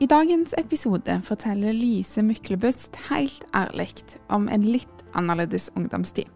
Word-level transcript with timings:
I 0.00 0.06
dagens 0.06 0.54
episode 0.58 1.20
forteller 1.24 1.72
Lise 1.76 2.22
Myklebust 2.22 2.96
helt 3.10 3.44
ærlig 3.54 3.92
om 4.34 4.48
en 4.50 4.64
litt 4.66 5.04
annerledes 5.14 5.68
ungdomstid. 5.78 6.26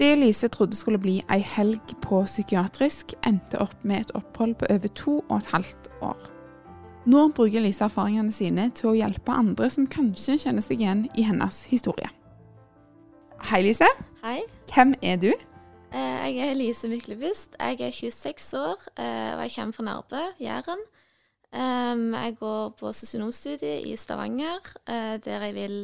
Det 0.00 0.14
Lise 0.16 0.48
trodde 0.48 0.76
skulle 0.78 0.98
bli 0.98 1.18
ei 1.30 1.42
helg 1.44 1.92
på 2.02 2.22
psykiatrisk, 2.24 3.12
endte 3.28 3.60
opp 3.60 3.76
med 3.84 4.00
et 4.06 4.14
opphold 4.16 4.56
på 4.62 4.70
over 4.72 4.92
to 4.96 5.18
og 5.28 5.36
et 5.42 5.50
halvt 5.52 5.90
år. 6.02 6.22
Nå 7.10 7.26
bruker 7.36 7.62
Lise 7.64 7.84
erfaringene 7.86 8.32
sine 8.32 8.70
til 8.76 8.90
å 8.90 8.96
hjelpe 8.96 9.32
andre 9.36 9.68
som 9.72 9.86
kanskje 9.88 10.38
kjenner 10.40 10.64
seg 10.64 10.80
igjen 10.80 11.04
i 11.14 11.24
hennes 11.28 11.62
historie. 11.70 12.08
Hei, 13.50 13.62
Lise. 13.64 13.88
Hei, 14.24 14.40
Hvem 14.72 14.94
er 15.02 15.16
du? 15.20 15.30
eh, 15.92 16.32
jeg 16.32 16.48
er 16.50 16.56
Lise 16.58 16.88
Myklebust. 16.88 17.54
Jeg 17.60 17.80
er 17.80 17.92
26 17.92 18.50
år, 18.56 18.82
eh, 18.96 19.30
og 19.36 19.44
jeg 19.46 19.54
kommer 19.54 19.72
fra 19.78 19.86
Nærbø, 19.86 20.24
Jæren. 20.40 20.82
Em, 21.52 22.12
Jeg 22.14 22.36
går 22.38 22.74
på 22.78 22.92
sosionomstudiet 22.94 23.86
i 23.86 23.96
Stavanger, 23.96 24.60
uh, 24.88 25.16
der 25.18 25.46
jeg 25.48 25.54
vil 25.54 25.78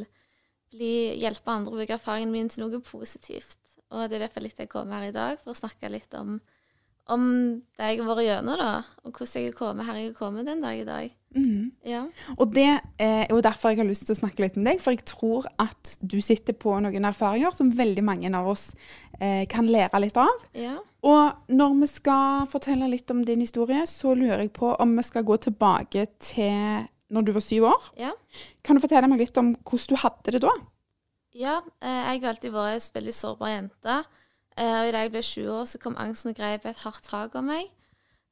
bli, 0.71 0.91
hjelpe 1.19 1.51
andre 1.51 1.73
å 1.73 1.79
bruke 1.79 1.97
erfaringen 1.97 2.31
min 2.31 2.49
til 2.49 2.63
noe 2.63 2.79
positivt. 2.81 3.57
Og 3.91 4.09
det 4.09 4.17
er 4.17 4.27
derfor 4.27 4.43
litt 4.43 4.59
jeg 4.59 4.69
kommer 4.71 4.99
her 5.01 5.09
i 5.09 5.15
dag, 5.15 5.39
for 5.43 5.51
å 5.51 5.59
snakke 5.59 5.91
litt 5.91 6.13
om, 6.19 6.39
om 7.07 7.27
det 7.77 7.91
jeg 7.91 7.99
har 8.01 8.09
vært 8.09 8.25
gjennom, 8.27 8.59
da, 8.59 8.71
og 9.03 9.11
hvordan 9.11 9.43
jeg 9.43 9.51
er 9.51 9.59
kommet 9.59 9.87
her 9.87 9.99
jeg 10.01 10.09
er 10.11 10.17
kommet 10.17 10.47
den 10.47 10.63
dag 10.63 10.79
i 10.79 10.87
dag. 10.87 11.13
Mhm. 11.35 11.66
Ja. 11.87 12.03
Og 12.35 12.51
det 12.55 12.67
er 12.99 13.29
jo 13.31 13.39
derfor 13.43 13.71
jeg 13.71 13.79
har 13.79 13.87
lyst 13.87 14.07
til 14.07 14.15
å 14.15 14.19
snakke 14.19 14.43
litt 14.43 14.57
med 14.59 14.67
deg, 14.71 14.83
for 14.83 14.95
jeg 14.95 15.05
tror 15.07 15.47
at 15.61 15.95
du 16.01 16.19
sitter 16.23 16.55
på 16.57 16.75
noen 16.83 17.07
erfaringer 17.07 17.55
som 17.55 17.71
veldig 17.75 18.03
mange 18.05 18.31
av 18.35 18.49
oss 18.51 18.69
eh, 19.21 19.45
kan 19.49 19.69
lære 19.71 20.03
litt 20.03 20.19
av. 20.21 20.45
ja. 20.57 20.77
Og 21.07 21.53
når 21.53 21.75
vi 21.77 21.87
skal 21.87 22.47
fortelle 22.51 22.87
litt 22.91 23.11
om 23.13 23.21
din 23.23 23.39
historie, 23.39 23.85
så 23.87 24.11
lurer 24.17 24.41
jeg 24.41 24.49
på 24.57 24.73
om 24.81 24.95
vi 24.97 25.05
skal 25.05 25.23
gå 25.23 25.37
tilbake 25.45 26.07
til 26.19 26.87
når 27.13 27.23
du 27.23 27.31
var 27.37 27.45
syv 27.45 27.67
år. 27.69 27.85
Ja. 28.01 28.11
Kan 28.65 28.75
du 28.75 28.83
fortelle 28.83 29.07
meg 29.07 29.21
litt 29.21 29.37
om 29.39 29.53
hvordan 29.61 29.93
du 29.93 30.01
hadde 30.01 30.33
det 30.35 30.41
da? 30.43 30.51
Ja, 31.37 31.61
eh, 31.85 32.01
jeg 32.09 32.23
har 32.25 32.33
alltid 32.33 32.51
vært 32.51 32.81
en 32.81 32.97
veldig 32.97 33.15
sårbar 33.15 33.53
jente. 33.53 33.97
Og 34.57 34.89
i 34.89 34.91
dag 34.91 35.05
jeg 35.05 35.13
ble 35.13 35.21
sju 35.21 35.43
år, 35.53 35.65
så 35.69 35.79
kom 35.79 35.95
angsten 36.01 36.33
og 36.33 36.39
grep 36.41 36.65
et 36.65 36.79
hardt 36.81 37.05
tak 37.05 37.35
om 37.37 37.45
meg. 37.53 37.69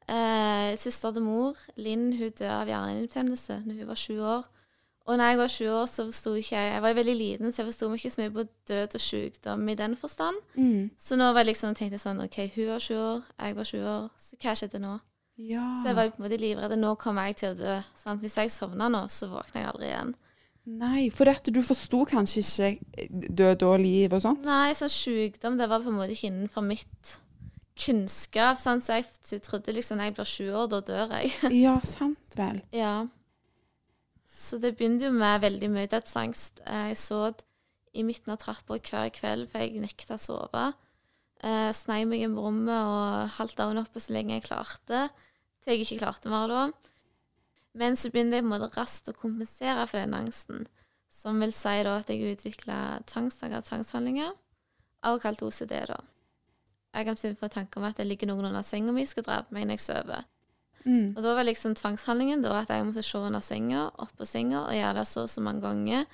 Eh, 0.09 0.75
Søster 0.77 1.13
til 1.15 1.23
mor, 1.25 1.57
Linn, 1.81 2.11
hun 2.13 2.29
døde 2.29 2.51
av 2.51 2.69
hjernehinnebetennelse 2.69 3.61
da 3.65 3.77
hun 3.79 3.87
var 3.89 3.97
sju 3.99 4.19
år. 4.21 4.45
Og 5.05 5.17
når 5.17 5.31
jeg 5.31 5.37
var 5.37 5.51
sju 5.53 5.65
år, 5.69 5.85
så 5.85 6.05
forsto 6.09 6.31
ikke 6.33 6.55
jeg 6.57 6.71
Jeg 6.73 6.81
var 6.81 6.93
veldig 6.97 7.15
liten, 7.15 7.51
så 7.53 7.61
jeg 7.61 7.67
forsto 7.69 7.89
ikke 7.93 8.09
så 8.09 8.21
mye 8.21 8.33
på 8.33 8.45
død 8.67 8.95
og 8.97 9.01
sykdom 9.01 9.69
i 9.69 9.75
den 9.75 9.95
forstand. 9.95 10.39
Så 10.97 11.15
nå 11.15 11.27
var 11.33 11.43
jeg 11.43 11.51
liksom, 11.53 11.75
tenkte 11.75 11.93
jeg 11.99 12.01
sånn 12.01 12.23
OK, 12.25 12.37
hun 12.55 12.71
var 12.73 12.81
sju 12.81 12.95
år, 12.97 13.21
jeg 13.39 13.55
var 13.55 13.69
sju 13.69 13.81
år, 13.81 14.07
så 14.17 14.39
hva 14.41 14.55
skjedde 14.57 14.81
nå? 14.81 14.95
Ja. 15.37 15.65
Så 15.81 15.91
jeg 15.91 15.95
var 15.97 16.09
på 16.09 16.21
en 16.21 16.25
måte 16.25 16.39
livredd. 16.39 16.77
Nå 16.79 16.95
kommer 16.95 17.27
jeg 17.27 17.35
til 17.41 17.51
å 17.51 17.57
dø. 17.59 17.73
Sant? 17.99 18.21
Hvis 18.23 18.37
jeg 18.39 18.53
sovner 18.53 18.89
nå, 18.89 19.03
så 19.11 19.27
våkner 19.29 19.61
jeg 19.61 19.69
aldri 19.73 19.89
igjen. 19.91 20.15
Nei, 20.65 21.01
for 21.13 21.29
dette, 21.29 21.51
du 21.53 21.61
forsto 21.61 22.05
kanskje 22.09 22.41
ikke 22.41 23.29
død 23.37 23.65
og 23.67 23.75
liv 23.83 24.15
og 24.15 24.23
sånt? 24.23 24.47
Nei, 24.47 24.71
sånn 24.73 24.89
sykdom, 24.89 25.59
det 25.59 25.67
var 25.69 25.83
på 25.83 25.91
en 25.91 25.99
måte 25.99 26.15
ikke 26.15 26.31
innenfor 26.31 26.65
mitt 26.65 27.17
kunnskap. 27.79 28.59
Sant? 28.61 28.85
Så 28.87 28.99
jeg 29.35 29.43
trodde 29.45 29.73
liksom 29.75 29.97
når 29.99 30.09
jeg 30.11 30.15
blir 30.17 30.31
20 30.31 30.55
år, 30.61 30.67
da 30.71 30.79
dør 30.87 31.13
jeg. 31.19 31.33
Ja, 31.65 31.75
sant 31.83 32.37
vel. 32.39 32.61
ja. 32.75 32.95
Så 34.35 34.57
det 34.59 34.73
begynte 34.75 35.07
jo 35.07 35.13
med 35.15 35.39
veldig 35.45 35.69
mye 35.71 35.87
dødsangst. 35.87 36.59
Eh, 36.67 36.89
Jeg 36.91 36.97
sov 36.99 37.37
i 37.95 38.03
midten 38.03 38.33
av 38.33 38.39
trappa 38.41 38.75
hver 38.83 39.11
kveld, 39.15 39.45
for 39.47 39.63
jeg 39.63 39.79
nekta 39.79 40.17
å 40.17 40.19
sove. 40.19 40.63
Eh, 41.39 41.69
Snei 41.71 42.01
meg 42.09 42.25
på 42.33 42.43
rommet 42.43 42.75
og 42.75 43.29
holdt 43.37 43.61
øynene 43.63 43.85
oppe 43.85 44.01
så 44.03 44.11
lenge 44.15 44.35
jeg 44.35 44.43
klarte, 44.49 45.05
til 45.63 45.71
jeg 45.77 45.85
ikke 45.85 46.01
klarte 46.03 46.31
mer 46.33 46.51
da. 46.51 46.65
Men 47.79 47.95
så 47.99 48.11
begynte 48.11 48.35
jeg 48.39 48.43
på 48.43 48.49
en 48.49 48.53
måte 48.57 48.75
raskt 48.75 49.07
å 49.11 49.15
kompensere 49.15 49.85
for 49.87 50.01
den 50.03 50.13
angsten, 50.19 50.67
som 51.11 51.39
vil 51.39 51.53
si 51.55 51.77
da 51.87 51.95
at 52.01 52.11
jeg 52.11 52.35
utvikla 52.35 52.81
tvangstanker 53.07 53.61
og 53.61 53.69
tvangshandlinger, 53.69 54.33
også 55.05 55.21
kalt 55.23 55.43
OCD, 55.47 55.73
da. 55.93 56.01
Jeg 56.95 57.05
kan 57.09 57.35
få 57.35 57.47
tanke 57.51 57.77
om 57.81 57.83
at 57.89 57.97
det 57.99 58.07
ligger 58.07 58.27
noen 58.31 58.45
under 58.47 58.63
senga 58.63 58.93
mi 58.95 59.03
skal 59.05 59.23
drepe 59.27 59.51
meg 59.55 59.67
når 59.67 59.75
jeg 59.77 59.83
sover. 59.85 60.23
Mm. 60.85 61.15
Og 61.17 61.21
da 61.25 61.33
var 61.35 61.43
liksom 61.47 61.73
tvangshandlingen 61.75 62.43
da 62.45 62.53
at 62.61 62.69
jeg 62.71 62.85
måtte 62.85 63.03
se 63.03 63.17
under 63.17 63.41
senga, 63.43 63.87
oppå 63.99 64.25
senga, 64.29 64.61
og 64.69 64.73
gjøre 64.77 64.93
det 64.99 65.07
så 65.09 65.23
og 65.25 65.29
så 65.33 65.41
mange 65.41 65.61
ganger 65.65 66.05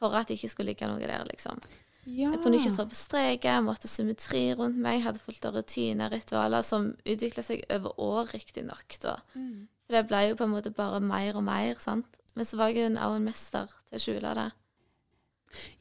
for 0.00 0.12
at 0.18 0.28
det 0.28 0.36
ikke 0.36 0.50
skulle 0.52 0.72
ligge 0.74 0.88
noe 0.90 0.98
der, 1.00 1.24
liksom. 1.30 1.60
Ja. 2.06 2.30
Jeg 2.34 2.42
kunne 2.42 2.58
ikke 2.60 2.74
trå 2.76 2.84
på 2.90 2.94
streker, 2.98 3.54
jeg 3.56 3.64
måtte 3.66 3.88
symmetri 3.90 4.42
rundt 4.58 4.76
meg, 4.78 5.00
hadde 5.02 5.18
fulgt 5.22 5.46
av 5.48 5.56
rutiner, 5.56 6.10
ritualer 6.12 6.62
som 6.62 6.92
utvikla 7.06 7.42
seg 7.42 7.64
over 7.72 7.96
år, 8.02 8.28
riktignok, 8.34 8.98
da. 9.02 9.16
Mm. 9.34 9.64
For 9.86 9.96
det 9.96 10.04
ble 10.10 10.20
jo 10.28 10.36
på 10.38 10.44
en 10.46 10.52
måte 10.52 10.74
bare 10.74 11.00
mer 11.00 11.38
og 11.38 11.46
mer, 11.46 11.74
sant. 11.82 12.06
Men 12.36 12.44
så 12.44 12.58
var 12.60 12.68
jeg 12.68 12.82
jo 12.82 12.86
en- 12.90 12.98
også 12.98 13.16
en 13.16 13.24
mester 13.24 13.66
til 13.66 13.98
å 13.98 14.02
skjule 14.04 14.34
det. 14.34 14.52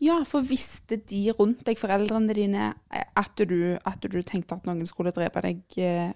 Ja, 0.04 0.22
for 0.28 0.46
visste 0.46 1.00
de 1.10 1.24
rundt 1.36 1.66
deg, 1.68 1.80
foreldrene 1.80 2.36
dine, 2.38 2.70
eh, 2.94 3.08
at 3.18 3.42
du, 3.42 3.76
at 3.84 4.06
du 4.06 4.22
tenkte 4.24 4.56
at 4.58 4.68
noen 4.68 4.86
skulle 4.90 5.14
drepe 5.16 5.44
deg 5.44 5.80
eh, 5.82 6.14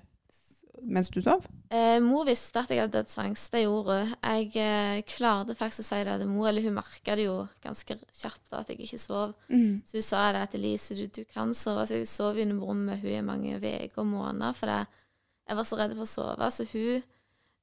mens 0.86 1.10
du 1.12 1.20
sov? 1.24 1.46
Eh, 1.74 1.98
mor 2.04 2.26
visste 2.28 2.62
at 2.62 2.72
jeg 2.72 2.82
hadde 2.82 2.98
dødsangst, 2.98 3.52
det 3.54 3.64
gjorde 3.66 3.98
hun. 4.00 4.14
Jeg 4.24 4.52
eh, 4.64 5.02
klarte 5.10 5.56
faktisk 5.58 5.84
å 5.84 5.88
si 5.90 6.02
det 6.08 6.16
til 6.22 6.32
mor, 6.32 6.50
eller 6.50 6.66
hun 6.66 6.78
merka 6.78 7.18
det 7.18 7.28
jo 7.28 7.36
ganske 7.64 7.98
kjapt 8.22 8.56
at 8.58 8.72
jeg 8.72 8.82
ikke 8.86 9.02
sov. 9.02 9.36
Mm. 9.52 9.82
Så 9.88 10.00
hun 10.00 10.08
sa 10.08 10.24
det 10.36 10.46
til 10.54 10.64
Elise, 10.64 10.98
du, 10.98 11.06
du 11.20 11.24
kan 11.30 11.54
sove. 11.58 11.86
Så 11.90 12.00
jeg 12.00 12.10
sov 12.12 12.40
inne 12.40 12.58
på 12.60 12.70
rommet 12.70 12.94
med 12.94 13.04
hun 13.04 13.18
i 13.18 13.26
mange 13.26 13.60
uker 13.60 14.04
og 14.04 14.12
måneder, 14.14 14.58
for 14.58 14.74
jeg 14.74 15.60
var 15.60 15.68
så 15.68 15.80
redd 15.80 15.96
for 15.98 16.06
å 16.06 16.14
sove. 16.14 16.52
Så 16.54 16.68
hun, 16.74 17.08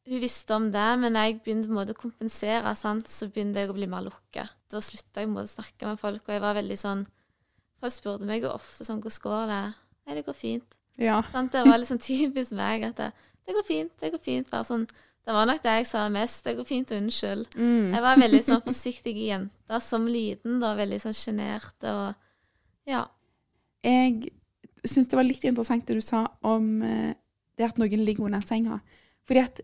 hun 0.07 0.23
visste 0.23 0.55
om 0.55 0.71
det, 0.71 0.87
men 1.03 1.19
jeg 1.19 1.41
begynte 1.43 1.67
på 1.67 1.75
en 1.75 1.81
måte 1.81 1.95
å 1.97 1.99
kompensere, 1.99 2.73
sant, 2.79 3.09
så 3.11 3.27
begynte 3.31 3.63
jeg 3.63 3.73
å 3.73 3.77
bli 3.77 3.89
mer 3.91 4.05
lukka. 4.07 4.47
Da 4.71 4.83
slutta 4.85 5.23
jeg 5.23 5.27
på 5.27 5.33
en 5.33 5.35
måte 5.35 5.51
å 5.51 5.57
snakke 5.57 5.91
med 5.91 6.01
folk, 6.01 6.23
og 6.27 6.35
jeg 6.35 6.45
var 6.45 6.59
veldig 6.59 6.81
sånn 6.81 7.07
Folk 7.77 7.93
spurte 7.93 8.25
meg 8.25 8.41
jo 8.41 8.49
ofte 8.55 8.87
sånn 8.87 9.03
'Hvordan 9.03 9.23
går 9.23 9.43
det?' 9.51 9.75
'Nei, 10.07 10.15
det 10.15 10.25
går 10.25 10.33
fint'. 10.33 10.77
Ja. 10.97 11.23
Sånn, 11.33 11.51
Det 11.53 11.65
var 11.67 11.77
liksom 11.77 11.99
typisk 12.01 12.53
meg 12.53 12.85
at 12.85 12.97
det, 12.97 13.13
det 13.47 13.55
går 13.55 13.67
fint, 13.67 13.93
det 14.01 14.13
går 14.13 14.23
fint. 14.23 14.51
Bare 14.51 14.65
sånn, 14.65 14.87
det 15.27 15.35
var 15.35 15.47
nok 15.47 15.63
det 15.63 15.75
jeg 15.81 15.87
sa 15.87 16.09
mest. 16.09 16.45
Det 16.45 16.57
går 16.57 16.65
fint, 16.65 16.89
unnskyld. 16.89 17.55
Mm. 17.55 17.93
Jeg 17.93 18.03
var 18.03 18.17
veldig 18.17 18.43
sånn 18.47 18.63
forsiktig 18.63 19.15
jente 19.27 19.81
som 19.83 20.07
liten, 20.07 20.61
da. 20.61 20.75
Veldig 20.79 21.01
sånn 21.03 21.19
sjenert 21.19 21.85
og 21.85 22.15
Ja. 22.87 23.09
Jeg 23.83 24.33
syns 24.85 25.09
det 25.09 25.19
var 25.19 25.25
litt 25.27 25.45
interessant 25.45 25.87
det 25.87 25.95
du 25.99 26.01
sa 26.01 26.27
om 26.43 26.83
eh, 26.83 27.15
det 27.59 27.65
at 27.65 27.79
noen 27.79 28.05
ligger 28.05 28.25
under 28.25 28.41
senga. 28.41 28.81
Fordi 29.27 29.43
at 29.43 29.61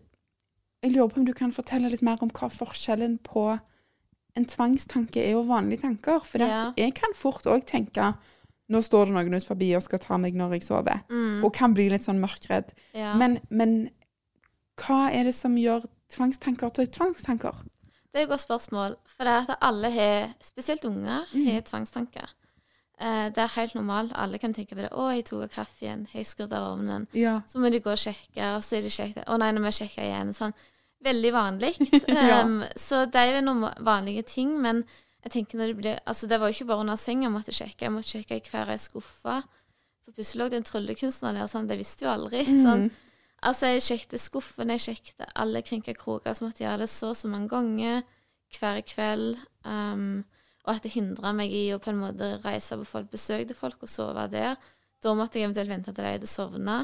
jeg 0.83 0.91
lurer 0.93 1.09
på 1.09 1.17
om 1.21 1.25
du 1.25 1.33
kan 1.33 1.51
fortelle 1.55 1.89
litt 1.89 2.01
mer 2.03 2.21
om 2.21 2.29
hva 2.29 2.49
forskjellen 2.51 3.17
på 3.23 3.59
en 4.35 4.45
tvangstanke 4.45 5.21
er 5.23 5.35
og 5.37 5.47
vanlige 5.47 5.81
tanker. 5.85 6.19
For 6.25 6.39
Ja. 6.39 6.73
jeg 6.77 6.93
kan 6.95 7.13
fort 7.15 7.43
òg 7.45 7.65
tenke 7.65 8.15
nå 8.69 8.79
står 8.81 9.05
det 9.05 9.13
noen 9.13 9.33
ut 9.35 9.45
forbi 9.45 9.73
og 9.75 9.83
skal 9.83 9.99
ta 9.99 10.17
meg 10.17 10.33
når 10.33 10.53
jeg 10.53 10.63
sover. 10.63 11.03
Mm, 11.09 11.43
Og 11.43 11.53
kan 11.53 11.73
bli 11.73 11.89
litt 11.89 12.01
sånn 12.03 12.19
mørkredd. 12.19 12.71
ja. 12.93 13.13
Men, 13.15 13.39
men 13.49 13.89
hva 14.81 15.11
er 15.13 15.23
det 15.25 15.35
som 15.35 15.55
gjør 15.55 15.85
tvangstanker 16.09 16.69
til 16.73 16.87
tvangstanker? 16.87 17.53
Det 18.13 18.21
er 18.21 18.23
et 18.23 18.29
godt 18.29 18.41
spørsmål. 18.45 18.95
For 19.07 19.23
det 19.25 19.33
er 19.33 19.51
at 19.51 19.57
alle 19.61 19.89
har, 19.91 20.33
spesielt 20.41 20.85
unger, 20.85 21.25
Mm. 21.33 21.45
har 21.51 21.61
tvangstanker. 21.61 22.29
Eh, 22.99 23.29
det 23.29 23.37
er 23.37 23.47
helt 23.59 23.73
normalt. 23.75 24.11
Alle 24.15 24.37
kan 24.37 24.53
tenke 24.53 24.75
på 24.75 24.81
det. 24.81 24.89
'Å, 24.91 25.13
jeg 25.15 25.25
tok 25.25 25.43
av 25.43 25.49
kaffen. 25.49 26.07
Jeg 26.13 26.25
skrudde 26.25 26.53
av 26.55 26.77
ovnen.' 26.77 27.07
Ja. 27.13 27.41
Så 27.47 27.59
må 27.59 27.69
de 27.71 27.79
gå 27.79 27.91
og 27.91 27.97
sjekke, 27.97 28.55
og 28.55 28.61
så 28.61 28.77
er 28.77 28.81
de 28.81 28.89
kjekt. 28.89 29.25
'Å 29.25 29.37
nei, 29.39 29.51
nå 29.51 29.59
må 29.59 29.65
jeg 29.71 29.89
sjekke 29.89 30.01
igjen.' 30.05 30.33
Sånn. 30.33 30.53
Veldig 31.03 31.31
vanlig. 31.35 31.73
Ja. 32.13 32.43
um, 32.43 32.61
så 32.79 33.05
det 33.11 33.19
er 33.19 33.37
jo 33.37 33.45
noen 33.47 33.65
vanlige 33.83 34.23
ting, 34.35 34.55
men 34.61 34.83
jeg 35.23 35.33
tenker 35.37 35.59
når 35.59 35.71
det 35.71 35.77
blir 35.79 35.99
Altså, 36.09 36.27
det 36.27 36.39
var 36.39 36.51
jo 36.51 36.57
ikke 36.57 36.69
bare 36.71 36.83
under 36.83 36.99
senga 36.99 37.27
jeg 37.27 37.33
måtte 37.33 37.55
sjekke. 37.55 37.85
Jeg 37.85 37.93
måtte 37.95 38.11
sjekke 38.11 38.39
i 38.39 38.43
hver 38.49 38.71
ei 38.73 38.79
skuffe. 38.81 39.39
For 40.03 40.15
plutselig 40.15 40.41
lå 40.41 40.49
det 40.51 40.59
en 40.59 40.67
tryllekunstner 40.67 41.37
der. 41.37 41.49
Sånn. 41.51 41.69
Det 41.69 41.79
visste 41.79 42.07
jo 42.07 42.11
aldri. 42.13 42.43
Sånn. 42.47 42.87
Mm. 42.87 43.01
Altså, 43.43 43.71
jeg 43.73 43.83
sjekket 43.83 44.23
skuffen, 44.23 44.71
jeg 44.71 44.83
sjekket 44.83 45.25
alle 45.39 45.63
krinkelkroker, 45.67 46.35
så 46.35 46.45
måtte 46.45 46.63
jeg 46.63 46.69
gjøre 46.69 46.85
det 46.85 46.91
så 46.91 47.09
og 47.11 47.17
så 47.19 47.31
mange 47.31 47.51
ganger 47.51 48.03
hver 48.55 48.79
kveld. 48.87 49.41
Um, 49.67 50.23
og 50.63 50.77
at 50.77 50.85
det 50.85 50.93
hindra 50.93 51.33
meg 51.35 51.51
i 51.51 51.65
å 51.75 51.79
på 51.83 51.91
en 51.91 51.99
måte 51.99 52.37
reise 52.45 52.77
på 52.79 52.87
folk, 52.87 53.09
besøke 53.11 53.55
folk 53.57 53.83
og 53.83 53.91
sove 53.91 54.27
der. 54.31 54.55
Da 55.03 55.15
måtte 55.17 55.39
jeg 55.39 55.49
eventuelt 55.49 55.71
vente 55.73 55.91
til 55.91 56.05
de 56.05 56.13
hadde 56.15 56.29
sovna, 56.31 56.77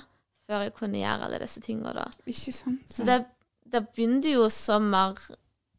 før 0.47 0.65
jeg 0.65 0.75
kunne 0.75 0.99
gjøre 0.99 1.29
alle 1.29 1.39
disse 1.39 1.63
tingene. 1.63 1.94
da. 1.95 2.09
Sant? 2.35 2.81
Så 2.91 3.07
det, 3.07 3.21
det 3.71 3.86
begynte 3.94 4.33
jo 4.33 4.50
som 4.54 4.89
mer 4.92 5.19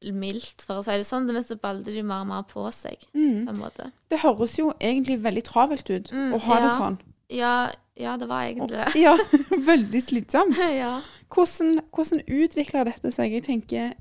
mildt, 0.09 0.63
for 0.65 0.81
å 0.81 0.85
si 0.85 0.97
det 0.97 1.05
sånn, 1.05 1.29
men 1.29 1.45
så 1.45 1.59
balte 1.61 1.91
det 1.91 2.01
jo 2.01 2.09
mer 2.09 2.25
og 2.25 2.31
mer 2.31 2.45
på 2.49 2.65
seg, 2.73 3.03
mm. 3.13 3.47
på 3.47 3.53
en 3.53 3.61
måte. 3.61 3.91
Det 4.09 4.21
høres 4.23 4.57
jo 4.59 4.71
egentlig 4.79 5.21
veldig 5.25 5.45
travelt 5.45 5.91
ut 5.91 6.13
Mm, 6.13 6.35
å 6.35 6.43
ha 6.47 6.61
det 6.65 6.71
sånn. 6.77 7.01
Ja, 7.31 7.55
ja 8.01 8.17
det 8.21 8.29
var 8.31 8.47
egentlig 8.49 8.79
det. 8.79 8.89
Ja, 9.01 9.17
veldig 9.73 10.03
slitsomt. 10.03 10.61
ja. 10.83 11.01
Hvordan, 11.31 11.83
hvordan 11.95 12.25
utvikler 12.27 12.89
dette 12.89 13.13
seg? 13.15 13.37
Jeg 13.37 13.47
tenker 13.47 13.93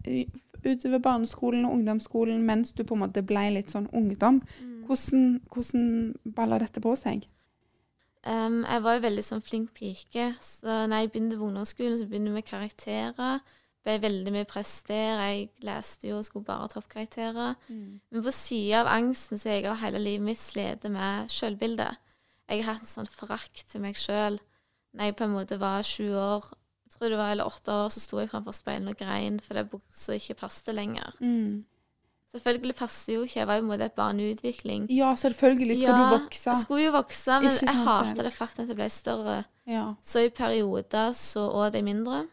utover 0.64 1.04
barneskolen 1.04 1.68
og 1.68 1.78
ungdomsskolen, 1.78 2.42
mens 2.48 2.72
du 2.72 2.84
på 2.84 2.96
en 2.96 3.04
måte 3.04 3.24
ble 3.26 3.50
litt 3.58 3.76
sånn 3.76 3.90
ungdom. 3.96 4.42
Mm. 4.64 4.80
Hvordan, 4.88 5.28
hvordan 5.52 5.84
baller 6.36 6.64
dette 6.64 6.82
på 6.84 6.96
seg? 7.00 7.28
Um, 8.28 8.66
jeg 8.66 8.84
var 8.84 8.98
jo 8.98 9.04
veldig 9.06 9.24
sånn 9.24 9.44
flink 9.44 9.70
pike, 9.78 10.34
så 10.44 10.84
når 10.90 11.06
jeg 11.06 11.12
begynte 11.14 11.38
på 11.40 11.48
ungdomsskolen, 11.48 11.96
så 12.00 12.08
begynte 12.08 12.34
vi 12.34 12.40
med 12.40 12.48
karakterer. 12.48 13.40
Ble 13.90 13.98
veldig 14.04 14.34
mye 14.36 14.48
press 14.50 14.76
der. 14.88 15.20
Jeg 15.26 15.50
leste 15.66 16.12
jo 16.12 16.20
og 16.20 16.28
skulle 16.28 16.48
bare 16.48 16.68
ha 16.68 16.70
toppkarakterer. 16.72 17.58
Men 17.70 18.26
på 18.26 18.36
sida 18.36 18.84
av 18.84 18.92
angsten 18.94 19.42
så 19.42 19.50
har 19.52 19.60
jeg 19.60 19.82
hele 19.84 20.04
livet 20.04 20.28
mitt 20.30 20.42
slitt 20.42 20.86
med 20.94 21.34
sjølbildet. 21.34 22.00
Jeg 22.50 22.64
har 22.64 22.78
hatt 22.78 22.86
en 22.86 22.94
sånn 22.94 23.12
forakt 23.12 23.68
til 23.70 23.84
meg 23.84 23.98
sjøl. 24.00 24.40
Når 24.98 25.10
jeg 25.10 25.18
på 25.20 25.26
en 25.28 25.36
måte 25.36 25.60
var 25.62 25.86
sju 25.86 26.08
år, 26.18 26.48
jeg 26.90 26.96
tror 26.96 27.12
det 27.14 27.20
var 27.20 27.34
eller 27.34 27.50
åtte 27.50 27.74
år, 27.74 27.92
så 27.94 28.02
sto 28.02 28.22
jeg 28.22 28.32
framfor 28.32 28.56
speilet 28.58 28.96
og 28.96 28.98
grein 28.98 29.38
fordi 29.44 29.66
buksa 29.70 30.16
ikke 30.18 30.40
passet 30.40 30.74
lenger. 30.74 31.14
Mm. 31.22 31.60
Selvfølgelig 32.30 32.76
passer 32.78 33.16
jo 33.16 33.22
ikke, 33.26 33.40
jeg 33.40 33.48
var 33.50 33.58
jo 33.58 33.72
et 33.74 33.94
barn 33.98 34.20
i 34.22 34.32
utvikling. 34.34 34.84
Ja, 34.94 35.16
selvfølgelig 35.18 35.80
skal 35.80 35.96
du 35.96 36.18
vokse. 36.18 36.50
jeg 36.50 36.62
skulle 36.62 36.84
jo 36.84 36.92
vokse, 36.94 37.38
men 37.42 37.50
jeg 37.50 37.78
hata 37.86 38.26
det 38.26 38.34
faktum 38.34 38.66
at 38.66 38.74
jeg 38.74 38.78
ble 38.78 38.90
større. 38.94 39.38
Ja. 39.70 39.86
Så 40.02 40.26
i 40.26 40.30
perioder 40.30 41.14
så 41.18 41.48
åt 41.50 41.78
jeg 41.78 41.86
mindre. 41.86 42.28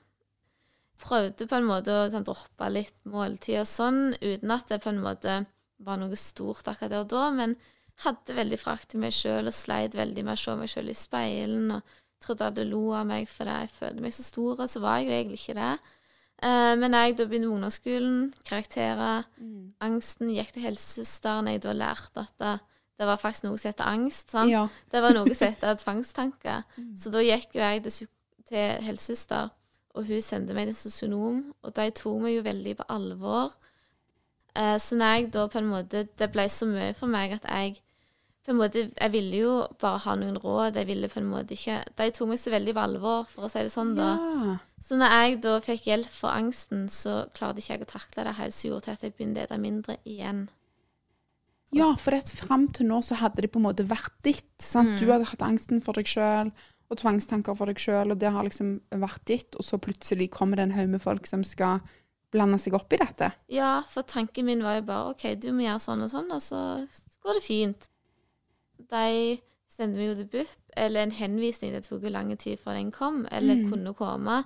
Prøvde 1.02 1.48
på 1.48 1.58
en 1.58 1.69
måte 1.69 1.93
å 1.93 2.06
sånn, 2.12 2.25
droppe 2.26 2.69
litt 2.72 2.96
måltid 3.08 3.60
og 3.60 3.69
sånn, 3.69 4.00
uten 4.22 4.54
at 4.54 4.70
det 4.72 4.81
på 4.84 4.93
en 4.93 5.02
måte 5.04 5.40
var 5.84 6.00
noe 6.00 6.16
stort 6.16 6.69
akkurat 6.70 6.94
der 6.94 7.04
og 7.04 7.10
da, 7.12 7.26
men 7.37 7.56
hadde 8.04 8.37
veldig 8.37 8.58
frakt 8.60 8.90
til 8.93 9.02
meg 9.02 9.14
sjøl 9.16 9.48
og 9.48 9.56
sleit 9.56 9.96
veldig 9.96 10.25
med 10.25 10.37
å 10.37 10.40
se 10.40 10.54
meg 10.56 10.72
sjøl 10.72 10.93
i 10.93 10.96
speilen 10.96 11.75
og 11.76 11.96
trodde 12.22 12.48
alle 12.48 12.64
lo 12.69 12.82
av 12.96 13.06
meg 13.08 13.28
fordi 13.28 13.58
jeg 13.62 13.72
følte 13.72 14.04
meg 14.04 14.16
så 14.16 14.25
stor, 14.25 14.62
og 14.64 14.70
så 14.72 14.82
var 14.84 14.98
jeg 15.00 15.06
jo 15.06 15.16
egentlig 15.16 15.40
ikke 15.43 15.58
det. 15.58 15.75
Eh, 16.44 16.72
men 16.81 16.96
jeg 16.96 17.16
da 17.16 17.26
begynte 17.28 17.50
ungdomsskolen, 17.52 18.16
karakterer, 18.48 19.28
angsten, 19.84 20.32
gikk 20.37 20.52
til 20.54 20.66
helsesøster 20.69 21.52
jeg 21.52 21.62
da 21.64 21.76
lærte 21.76 22.26
at 22.26 22.34
det, 22.43 22.56
det 22.96 23.08
var 23.08 23.20
faktisk 23.20 23.46
noe 23.46 23.60
som 23.60 23.70
heter 23.72 23.88
angst. 23.93 24.34
ja. 24.48 24.66
Det 24.93 25.02
var 25.04 25.16
noe 25.16 25.34
som 25.34 25.52
heter 25.52 25.78
tvangstanker. 25.84 26.64
Så 26.96 27.12
da 27.12 27.25
gikk 27.25 27.56
jo 27.56 27.64
jeg 27.64 27.84
til, 27.84 28.10
til 28.48 28.84
helsesøster, 28.88 29.52
og 29.96 30.04
hun 30.08 30.22
sendte 30.22 30.54
meg 30.56 30.69
til 30.70 30.78
sosionom, 30.78 31.40
og 31.62 31.75
de 31.76 31.88
tok 31.96 32.20
meg 32.22 32.37
jo 32.37 32.44
veldig 32.46 32.76
på 32.78 32.87
alvor. 32.93 33.56
Eh, 34.56 34.76
så 34.81 34.98
når 34.98 35.14
jeg 35.14 35.32
da 35.34 35.46
på 35.52 35.60
en 35.60 35.69
måte 35.69 36.06
Det 36.16 36.31
ble 36.32 36.46
så 36.48 36.64
mye 36.64 36.94
for 36.96 37.12
meg 37.12 37.34
at 37.37 37.44
jeg 37.44 37.75
på 38.46 38.54
en 38.54 38.60
måte, 38.60 38.87
Jeg 38.96 39.12
ville 39.12 39.37
jo 39.37 39.54
bare 39.81 39.98
ha 40.04 40.14
noen 40.16 40.38
råd. 40.38 40.78
Jeg 40.78 40.87
ville 40.87 41.08
på 41.12 41.19
en 41.20 41.28
måte 41.28 41.56
ikke 41.56 41.81
De 41.98 42.10
tok 42.14 42.31
meg 42.31 42.38
så 42.40 42.52
veldig 42.54 42.75
på 42.76 42.84
alvor, 42.84 43.26
for 43.28 43.46
å 43.46 43.50
si 43.50 43.64
det 43.66 43.72
sånn, 43.75 43.96
da. 43.98 44.12
ja. 44.16 44.58
Så 44.87 44.96
når 45.00 45.16
jeg 45.16 45.40
da 45.43 45.56
fikk 45.64 45.88
hjelp 45.90 46.12
for 46.12 46.31
angsten, 46.31 46.87
så 46.93 47.25
klarte 47.34 47.58
ikke 47.58 47.75
jeg 47.75 47.82
å 47.82 47.90
takle 47.90 48.26
det 48.28 48.37
helt, 48.38 48.54
så 48.54 48.69
gjorde 48.69 48.87
det 48.87 48.94
at 48.94 49.04
jeg 49.06 49.16
begynte 49.16 49.43
å 49.43 49.48
spise 49.48 49.60
mindre 49.64 49.96
igjen. 50.04 50.46
Ja, 51.75 51.88
for 51.98 52.14
det 52.14 52.31
fram 52.31 52.69
til 52.72 52.87
nå 52.87 53.00
så 53.02 53.19
hadde 53.19 53.43
det 53.43 53.50
på 53.50 53.58
en 53.58 53.66
måte 53.66 53.88
vært 53.88 54.14
ditt. 54.25 54.46
Sant? 54.62 54.94
Mm. 54.94 54.98
Du 55.00 55.10
hadde 55.10 55.31
hatt 55.32 55.43
angsten 55.43 55.82
for 55.82 55.98
deg 55.98 56.08
sjøl 56.08 56.52
og 56.90 56.98
tvangstanker 57.00 57.56
for 57.58 57.66
deg 57.66 57.78
sjøl, 57.82 58.12
og 58.14 58.18
det 58.18 58.30
har 58.32 58.44
liksom 58.46 58.80
vært 58.90 59.24
ditt, 59.26 59.56
og 59.58 59.64
så 59.66 59.78
plutselig 59.82 60.30
kommer 60.30 60.56
det 60.56 60.68
en 60.68 60.76
haug 60.76 60.88
med 60.92 61.02
folk 61.02 61.26
som 61.26 61.42
skal 61.44 61.80
blande 62.32 62.58
seg 62.58 62.74
opp 62.74 62.92
i 62.92 62.98
dette. 63.00 63.32
Ja, 63.48 63.82
for 63.88 64.02
tanken 64.02 64.46
min 64.46 64.62
var 64.62 64.76
jo 64.80 64.82
bare 64.86 65.10
OK, 65.14 65.24
du 65.40 65.50
må 65.52 65.64
gjøre 65.66 65.82
sånn 65.82 66.02
og 66.06 66.10
sånn, 66.12 66.30
og 66.34 66.42
så 66.42 66.60
går 67.24 67.34
det 67.38 67.42
fint. 67.46 67.88
De 68.90 69.38
sendte 69.72 69.98
meg 69.98 70.08
jo 70.10 70.14
til 70.20 70.28
BUP, 70.34 70.54
eller 70.76 71.02
en 71.06 71.14
henvisning. 71.16 71.72
Det 71.72 71.84
tok 71.88 72.02
jo 72.06 72.12
lang 72.12 72.30
tid 72.36 72.58
før 72.60 72.74
den 72.78 72.90
kom, 72.92 73.26
eller 73.30 73.56
Mm. 73.56 73.70
kunne 73.70 73.94
komme. 73.94 74.44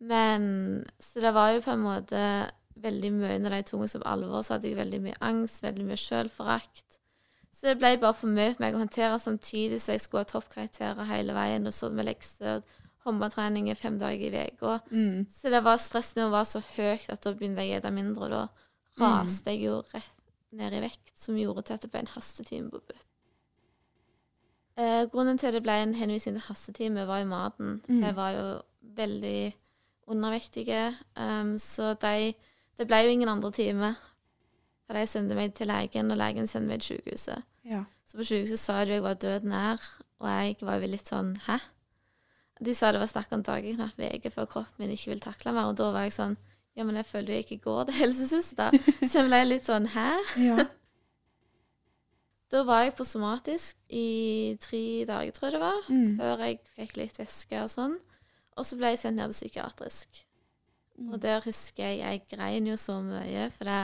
Men 0.00 0.84
Så 1.00 1.20
det 1.20 1.32
var 1.34 1.52
jo 1.54 1.60
på 1.60 1.70
en 1.72 1.82
måte 1.84 2.50
veldig 2.80 3.12
mye 3.12 3.38
Når 3.38 3.50
de 3.50 3.62
tok 3.62 3.80
meg 3.80 3.88
som 3.88 4.02
alvor, 4.04 4.42
så 4.42 4.54
hadde 4.54 4.68
jeg 4.68 4.76
veldig 4.76 5.00
mye 5.00 5.18
angst, 5.22 5.62
veldig 5.62 5.84
mye 5.86 5.96
sjølforakt. 5.96 6.98
Så 7.54 7.70
det 7.70 7.78
ble 7.78 7.92
bare 8.02 8.16
for 8.18 8.30
mye 8.34 8.50
for 8.54 8.64
meg 8.64 8.74
å 8.74 8.80
håndtere 8.82 9.18
samtidig 9.22 9.78
som 9.82 9.94
jeg 9.94 10.02
skulle 10.02 10.24
ha 10.24 10.30
toppkarakterer 10.32 11.06
hele 11.06 11.36
veien, 11.36 11.68
og 11.68 11.76
så 11.76 11.90
med 11.94 12.08
lekser, 12.08 12.64
håndballtrening 13.06 13.68
fem 13.78 13.98
dager 14.00 14.34
i 14.34 14.44
uka. 14.56 14.78
Mm. 14.90 15.26
Så 15.30 15.52
det 15.52 15.60
var 15.62 15.78
stressnivået 15.78 16.32
var 16.32 16.48
så 16.48 16.62
høyt 16.74 17.10
at 17.12 17.22
da 17.22 17.34
begynte 17.36 17.62
jeg 17.62 17.78
å 17.78 17.82
spise 17.84 17.94
mindre, 17.94 18.26
og 18.26 18.34
da 18.34 18.44
raste 19.00 19.54
jeg 19.54 19.68
jo 19.68 19.80
rett 19.92 20.12
ned 20.54 20.74
i 20.74 20.84
vekt, 20.84 21.12
som 21.18 21.38
gjorde 21.38 21.66
til 21.66 21.76
at 21.76 21.84
det 21.84 21.90
ble 21.92 22.04
en 22.04 22.14
hastetime 22.14 22.70
på 22.72 22.80
BUP. 22.80 23.02
Eh, 24.78 25.02
grunnen 25.10 25.38
til 25.38 25.50
at 25.50 25.54
det 25.54 25.62
ble 25.62 25.76
en 25.82 25.94
henvisning 25.98 26.38
til 26.38 26.48
hastetime, 26.48 27.06
var 27.06 27.22
jo 27.22 27.30
maten. 27.30 27.76
Mm. 27.86 28.00
Jeg 28.02 28.16
var 28.16 28.34
jo 28.34 28.46
veldig 28.98 29.54
undervektige, 30.10 30.88
um, 31.16 31.54
så 31.58 31.94
de, 32.02 32.34
det 32.78 32.86
ble 32.86 33.04
jo 33.04 33.14
ingen 33.14 33.30
andre 33.30 33.50
time. 33.54 33.94
For 34.84 34.98
de 34.98 35.04
sendte 35.08 35.36
meg 35.38 35.54
til 35.56 35.70
legen, 35.70 36.12
og 36.12 36.20
legen 36.20 36.48
sendte 36.50 36.70
meg 36.70 36.82
til 36.84 36.98
sykehuset. 36.98 37.44
Ja. 37.64 37.84
Så 38.04 38.18
på 38.20 38.26
sykehuset 38.28 38.60
sa 38.60 38.82
de 38.84 38.98
jeg 38.98 39.04
var 39.04 39.16
død 39.20 39.46
nær, 39.48 39.84
og 40.20 40.28
jeg 40.28 40.58
var 40.60 40.80
jo 40.80 40.90
litt 40.92 41.10
sånn 41.10 41.34
Hæ? 41.46 41.58
De 42.64 42.74
sa 42.76 42.92
det 42.94 43.00
var 43.02 43.10
snakk 43.10 43.32
om 43.34 43.42
dager, 43.44 43.74
knapt 43.74 43.98
uke 43.98 44.30
før 44.30 44.46
kroppen 44.50 44.84
min 44.84 44.92
ikke 44.94 45.10
vil 45.10 45.22
takle 45.24 45.52
mer. 45.56 45.72
Og 45.72 45.78
da 45.80 45.90
var 45.94 46.06
jeg 46.06 46.16
sånn 46.16 46.36
Ja, 46.74 46.82
men 46.86 46.96
jeg 46.98 47.06
føler 47.06 47.30
jo 47.30 47.36
jeg 47.38 47.46
ikke 47.46 47.64
går 47.68 47.84
til 47.88 47.98
helsesøster. 48.02 48.78
Så 49.08 49.20
jeg 49.20 49.28
ble 49.28 49.42
litt 49.46 49.68
sånn 49.68 49.90
Hæ? 49.94 50.08
ja. 50.42 50.64
Da 52.52 52.60
var 52.62 52.84
jeg 52.84 52.92
på 52.94 53.06
somatisk 53.08 53.78
i 53.90 54.54
tre 54.62 55.02
dager, 55.08 55.32
tror 55.34 55.48
jeg 55.48 55.54
det 55.56 55.62
var. 55.62 55.86
Mm. 55.88 56.10
Før 56.20 56.42
jeg 56.44 56.58
fikk 56.76 56.92
litt 57.00 57.16
væske 57.18 57.62
og 57.64 57.70
sånn. 57.72 57.96
Og 58.54 58.66
så 58.68 58.78
ble 58.78 58.92
jeg 58.92 59.00
sendt 59.00 59.18
ned 59.18 59.32
til 59.32 59.40
psykiatrisk. 59.40 60.20
Mm. 61.00 61.08
Og 61.08 61.22
der 61.24 61.42
husker 61.42 61.88
jeg 61.88 62.02
jeg 62.04 62.22
grein 62.30 62.68
jo 62.70 62.76
så 62.78 63.00
mye, 63.02 63.48
for 63.56 63.66
det, 63.66 63.80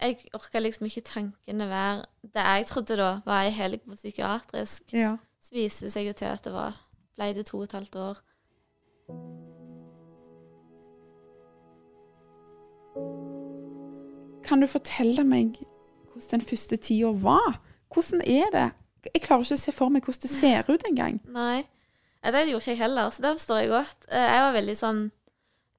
jeg 0.00 0.16
orka 0.34 0.58
liksom 0.58 0.86
ikke 0.86 1.00
tankene 1.06 1.66
være 1.68 2.04
Det 2.34 2.44
jeg 2.46 2.66
trodde 2.66 2.96
da 2.96 3.10
var 3.26 3.42
ei 3.44 3.50
helg 3.50 3.80
på 3.86 3.94
psykiatrisk. 3.94 4.92
ja. 4.92 5.16
Så 5.40 5.54
viste 5.56 5.84
det 5.86 5.92
seg 5.92 6.06
jo 6.06 6.12
til 6.12 6.24
at 6.28 6.44
det 6.44 6.52
var 6.52 6.76
ble 7.16 7.32
det 7.34 7.46
to 7.46 7.58
og 7.58 7.64
et 7.64 7.72
halvt 7.72 7.96
år. 7.96 8.18
Kan 14.44 14.60
du 14.60 14.66
fortelle 14.66 15.24
meg 15.24 15.58
hvordan 16.10 16.40
den 16.40 16.46
første 16.46 16.76
tida 16.76 17.12
var? 17.22 17.60
Hvordan 17.94 18.22
er 18.26 18.50
det? 18.54 18.68
Jeg 19.14 19.22
klarer 19.24 19.44
ikke 19.46 19.56
å 19.56 19.62
se 19.62 19.72
for 19.72 19.92
meg 19.92 20.04
hvordan 20.04 20.24
det 20.26 20.30
ser 20.32 20.68
ut 20.68 20.82
engang. 20.88 21.20
Nei, 21.32 21.62
det 22.24 22.42
gjorde 22.48 22.60
ikke 22.64 22.74
jeg 22.74 22.80
heller, 22.82 23.10
så 23.14 23.22
det 23.24 23.34
forstår 23.38 23.60
jeg 23.62 23.70
godt. 23.72 23.96
Eh, 24.10 24.26
Jeg 24.34 24.42
var 24.44 24.52
veldig 24.58 24.76
sånn 24.76 25.00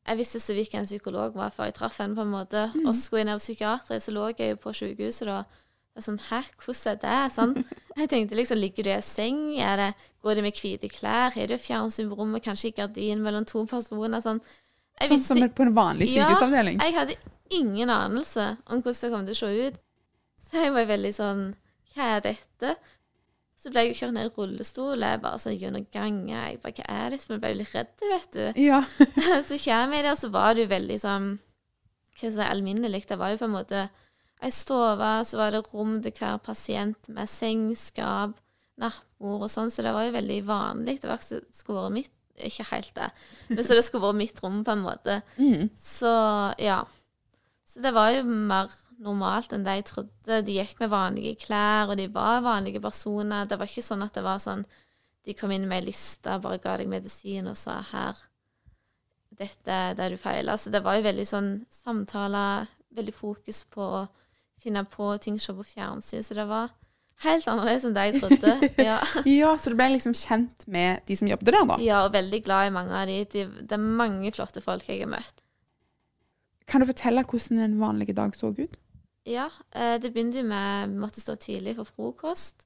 Jeg 0.08 0.18
visste 0.18 0.40
så 0.42 0.54
vidt 0.58 0.74
en 0.74 0.88
psykolog 0.88 1.36
var 1.38 1.52
før 1.54 1.70
jeg 1.70 1.76
traff 1.78 2.00
henne, 2.02 2.18
på 2.18 2.24
en 2.26 2.32
måte. 2.34 2.64
Og 2.86 2.94
så 2.94 3.02
skulle 3.02 3.22
jeg 3.22 3.30
ned 3.30 3.38
på 3.38 3.46
psykiatri, 3.46 4.00
så 4.02 4.14
lå 4.16 4.30
jeg 4.32 4.56
jo 4.56 4.62
på 4.64 4.74
sykehuset 4.74 5.30
da. 5.30 5.44
Var 5.92 6.06
sånn, 6.06 6.20
Hæ, 6.30 6.40
hvordan 6.64 6.94
er 6.96 7.00
det? 7.04 7.34
Sånn. 7.36 7.54
Jeg 8.00 8.08
tenkte 8.08 8.38
liksom, 8.40 8.62
ligger 8.62 8.86
du 8.88 8.90
i 8.94 9.00
seng? 9.04 9.40
Er 9.60 9.76
det, 9.76 9.88
går 10.24 10.38
du 10.38 10.42
med 10.46 10.56
hvite 10.56 10.88
klær? 10.88 11.34
Har 11.36 11.50
du 11.52 11.58
fjernsyn 11.60 12.08
på 12.08 12.16
rommet? 12.16 12.46
Kanskje 12.46 12.72
gardin 12.78 13.20
mellom 13.20 13.44
to 13.46 13.66
personer? 13.68 14.24
Sånn. 14.24 14.40
Jeg 15.02 15.12
Sånn 15.12 15.26
som 15.26 15.42
på 15.52 15.66
en 15.66 15.74
vanlig 15.76 16.08
sykehusavdeling. 16.14 16.80
Ja, 16.80 16.88
Jeg 16.88 16.96
hadde 16.96 17.18
ingen 17.52 17.92
anelse 17.92 18.54
om 18.72 18.80
hvordan 18.80 19.02
det 19.02 19.12
kom 19.12 19.28
til 19.28 19.36
å 19.36 19.42
se 19.42 19.68
ut. 19.68 19.82
Så 20.48 20.64
jeg 20.64 20.74
var 20.78 20.88
veldig 20.90 21.14
sånn 21.16 21.44
Hva 21.92 22.08
er 22.16 22.24
dette? 22.30 22.76
Så 23.62 23.70
ble 23.70 23.84
jeg 23.84 23.92
jo 23.92 23.98
kjørt 24.00 24.16
ned 24.16 24.28
i 24.28 24.34
rullestol. 24.34 25.04
Jeg 25.06 25.22
bare 25.22 25.40
sånn 25.42 25.58
gjennom 25.60 25.84
ganger. 25.94 26.48
Jeg 26.50 26.62
bare, 26.64 26.76
Hva 26.80 26.86
er 26.90 27.14
dette? 27.14 27.28
For 27.28 27.36
jeg 27.36 27.44
ble 27.44 27.52
jo 27.52 27.60
litt 27.60 27.76
redd, 27.78 27.92
vet 28.10 28.38
du. 28.38 28.62
Ja. 28.64 28.80
så 29.50 29.60
kommer 29.62 30.00
jeg 30.00 30.08
der, 30.08 30.18
så 30.18 30.32
var 30.34 30.56
det 30.56 30.66
jo 30.66 30.72
veldig 30.72 30.98
sånn 31.04 31.28
Hva 31.38 32.16
skal 32.16 32.30
jeg 32.30 32.38
si, 32.40 32.48
alminnelig. 32.48 33.04
Det 33.10 33.20
var 33.22 33.36
jo 33.36 33.42
på 33.42 33.50
en 33.50 33.60
måte 33.60 33.84
ei 34.42 34.50
stove, 34.54 35.10
så 35.26 35.38
var 35.38 35.54
det 35.54 35.62
rom 35.70 36.00
til 36.02 36.16
hver 36.18 36.40
pasient 36.42 37.12
med 37.14 37.30
seng, 37.30 37.68
skap, 37.78 38.34
nattbord 38.82 39.46
og 39.46 39.52
sånn, 39.54 39.70
så 39.70 39.86
det 39.86 39.94
var 39.94 40.08
jo 40.08 40.16
veldig 40.16 40.40
vanlig. 40.48 40.98
Det 41.02 41.10
var 41.10 41.22
ikke 41.22 41.44
det 41.44 41.60
skulle 41.62 41.86
vært 41.86 41.98
mitt 42.00 42.18
Ikke 42.42 42.64
helt 42.72 42.96
det, 42.96 43.10
men 43.52 43.60
så 43.62 43.76
det 43.78 43.84
skulle 43.86 44.08
vært 44.08 44.18
mitt 44.18 44.40
rom, 44.42 44.64
på 44.66 44.74
en 44.74 44.82
måte. 44.82 45.20
Mm. 45.38 45.70
Så 45.78 46.14
ja. 46.58 46.80
Så 47.72 47.80
det 47.84 47.94
var 47.96 48.12
jo 48.12 48.24
mer 48.28 48.72
normalt 49.02 49.54
enn 49.56 49.64
det 49.64 49.78
jeg 49.80 49.88
trodde. 49.88 50.42
De 50.46 50.58
gikk 50.58 50.82
med 50.82 50.92
vanlige 50.92 51.38
klær, 51.46 51.92
og 51.92 51.96
de 52.00 52.10
var 52.12 52.44
vanlige 52.44 52.82
personer. 52.84 53.48
Det 53.48 53.58
var 53.60 53.70
ikke 53.70 53.86
sånn 53.86 54.04
at 54.06 54.18
det 54.18 54.26
var 54.28 54.42
sånn 54.44 54.66
De 55.22 55.36
kom 55.38 55.52
inn 55.54 55.68
med 55.70 55.84
ei 55.84 55.92
liste, 55.92 56.34
bare 56.42 56.58
ga 56.58 56.80
deg 56.82 56.90
medisin 56.90 57.46
og 57.48 57.58
sa 57.60 57.78
her 57.92 58.18
Dette 59.38 59.72
er 59.72 59.94
det 59.96 60.08
du 60.12 60.18
feiler. 60.18 60.58
Så 60.58 60.74
det 60.74 60.82
var 60.84 60.98
jo 60.98 61.06
veldig 61.06 61.26
sånn 61.30 61.52
samtaler, 61.72 62.68
veldig 62.92 63.14
fokus 63.16 63.64
på 63.70 63.86
å 64.02 64.02
finne 64.62 64.84
på 64.86 65.14
ting, 65.22 65.38
se 65.40 65.54
på 65.56 65.66
fjernsyn. 65.66 66.26
Så 66.26 66.36
det 66.38 66.46
var 66.50 66.74
helt 67.24 67.48
annerledes 67.50 67.86
enn 67.88 67.96
det 67.96 68.08
jeg 68.10 68.22
trodde. 68.22 68.56
Ja. 68.90 68.98
ja, 69.30 69.54
så 69.58 69.72
du 69.72 69.78
ble 69.78 69.92
liksom 69.94 70.14
kjent 70.18 70.66
med 70.68 71.06
de 71.08 71.18
som 71.18 71.30
jobbet 71.30 71.54
der, 71.54 71.70
da? 71.70 71.78
ja, 71.86 72.02
og 72.06 72.16
veldig 72.18 72.42
glad 72.46 72.70
i 72.70 72.76
mange 72.76 72.98
av 72.98 73.10
de. 73.10 73.22
de. 73.32 73.46
Det 73.62 73.78
er 73.78 73.90
mange 74.02 74.34
flotte 74.36 74.64
folk 74.66 74.90
jeg 74.90 75.04
har 75.06 75.14
møtt. 75.14 75.41
Kan 76.72 76.80
du 76.80 76.88
fortelle 76.88 77.26
hvordan 77.28 77.60
en 77.60 77.80
vanlig 77.82 78.16
dag 78.16 78.36
så 78.38 78.54
ut? 78.56 78.78
Ja, 79.28 79.50
eh, 79.76 79.98
det 80.02 80.14
begynte 80.14 80.40
jo 80.40 80.48
med 80.48 80.94
Vi 80.94 81.02
måtte 81.02 81.22
stå 81.22 81.36
tidlig 81.36 81.76
for 81.78 81.90
frokost, 81.90 82.66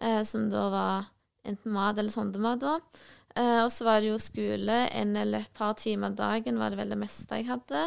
eh, 0.00 0.22
som 0.24 0.48
da 0.50 0.68
var 0.72 1.10
enten 1.44 1.74
mat 1.74 1.98
eller 1.98 2.10
sondemat 2.10 2.62
da. 2.62 2.78
Eh, 3.36 3.60
og 3.64 3.70
så 3.72 3.84
var 3.84 4.00
det 4.00 4.10
jo 4.10 4.18
skole 4.20 4.78
en 4.88 5.16
eller 5.16 5.44
et 5.44 5.54
par 5.54 5.74
timer 5.74 6.10
dagen 6.16 6.58
var 6.58 6.70
det 6.70 6.80
vel 6.80 6.92
det 6.94 7.00
meste 7.00 7.38
jeg 7.38 7.48
hadde. 7.50 7.84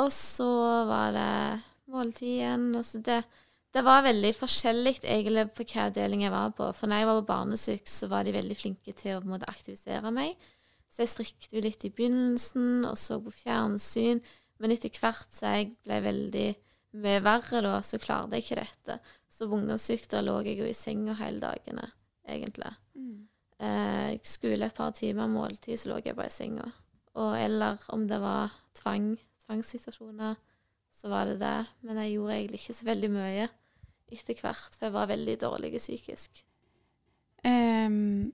Og 0.00 0.12
så 0.12 0.50
var 0.88 1.12
det 1.16 1.62
måltid 1.92 2.28
igjen. 2.28 2.70
Og 2.76 2.84
så 2.84 3.00
det, 3.04 3.22
det 3.72 3.84
var 3.84 4.06
veldig 4.06 4.32
forskjellig 4.36 4.98
egentlig 5.02 5.48
på 5.50 5.62
hvilken 5.62 5.86
avdeling 5.88 6.24
jeg 6.26 6.34
var 6.36 6.52
på. 6.56 6.70
For 6.76 6.88
når 6.88 7.02
jeg 7.02 7.10
var 7.10 7.20
på 7.20 7.30
barnesyk, 7.32 7.88
så 7.88 8.08
var 8.12 8.24
de 8.24 8.36
veldig 8.36 8.56
flinke 8.56 8.96
til 8.96 9.18
å 9.18 9.24
måte 9.24 9.48
aktivisere 9.48 10.12
meg. 10.14 10.36
Så 10.92 11.04
jeg 11.04 11.12
strikket 11.14 11.56
jo 11.56 11.64
litt 11.64 11.84
i 11.88 11.92
begynnelsen 11.92 12.84
og 12.84 12.98
så 13.00 13.16
på 13.24 13.32
fjernsyn. 13.32 14.20
Men 14.62 14.74
etter 14.74 14.94
hvert 15.02 15.34
så 15.34 15.56
jeg 15.56 15.72
ble 15.82 15.98
veldig 16.04 16.46
mye 17.02 17.22
verre, 17.24 17.62
da, 17.64 17.78
så 17.84 17.98
klarte 18.00 18.38
jeg 18.38 18.46
ikke 18.46 18.60
dette. 18.60 18.98
Så 19.32 19.48
på 19.48 19.58
ungdomssyk 19.58 20.06
lå 20.22 20.38
jeg 20.46 20.60
jo 20.60 20.68
i 20.68 20.76
senga 20.76 21.16
hele 21.18 21.42
dagene, 21.42 21.88
egentlig. 22.28 22.70
Mm. 22.94 23.22
Eh, 23.62 24.20
skole 24.26 24.68
et 24.68 24.76
par 24.76 24.92
timer, 24.96 25.30
måltid, 25.30 25.78
så 25.80 25.92
lå 25.92 26.00
jeg 26.04 26.16
bare 26.18 26.30
i 26.30 26.34
senga. 26.34 26.68
Og 27.18 27.34
eller 27.38 27.82
om 27.92 28.06
det 28.08 28.20
var 28.22 28.52
tvang, 28.78 29.16
tvangssituasjoner, 29.46 30.38
så 30.92 31.08
var 31.08 31.26
det 31.30 31.40
det. 31.40 31.58
Men 31.82 32.00
jeg 32.04 32.14
gjorde 32.14 32.38
egentlig 32.38 32.62
ikke 32.62 32.78
så 32.78 32.88
veldig 32.88 33.10
mye 33.16 33.48
etter 34.12 34.40
hvert, 34.44 34.76
for 34.76 34.86
jeg 34.86 34.94
var 34.94 35.10
veldig 35.10 35.36
dårlig 35.40 35.74
psykisk. 35.78 36.44
Um, 37.42 38.30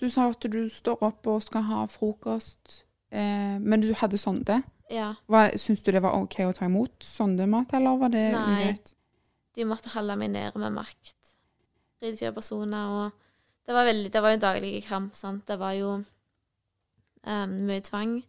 du 0.00 0.06
sa 0.08 0.28
at 0.30 0.46
du 0.46 0.60
står 0.70 1.02
opp 1.04 1.26
og 1.28 1.42
skal 1.44 1.66
ha 1.66 1.84
frokost, 1.90 2.84
eh, 3.10 3.58
men 3.58 3.82
du 3.82 3.90
hadde 3.98 4.20
sonde. 4.20 4.62
Ja. 4.92 5.12
Syns 5.56 5.82
du 5.84 5.92
det 5.92 6.02
var 6.04 6.16
OK 6.16 6.40
å 6.46 6.52
ta 6.56 6.68
imot 6.68 7.04
sondemat, 7.04 7.72
eller 7.76 8.00
var 8.00 8.12
det 8.14 8.24
Nei. 8.32 8.44
ugreit? 8.54 8.94
De 9.56 9.66
måtte 9.68 9.92
holde 9.92 10.16
meg 10.20 10.32
nede 10.32 10.60
med 10.60 10.76
makt. 10.76 11.16
Ridefire 12.02 12.32
personer, 12.36 12.92
og 12.94 13.66
det 13.68 13.76
var, 13.76 13.88
veldig, 13.88 14.12
det 14.12 14.22
var 14.24 14.32
jo 14.32 14.38
en 14.38 14.46
daglig 14.46 14.72
kamp, 14.86 15.16
sant. 15.18 15.42
Det 15.48 15.58
var 15.60 15.74
jo 15.76 15.90
um, 15.98 17.56
mye 17.68 17.84
tvang. 17.84 18.20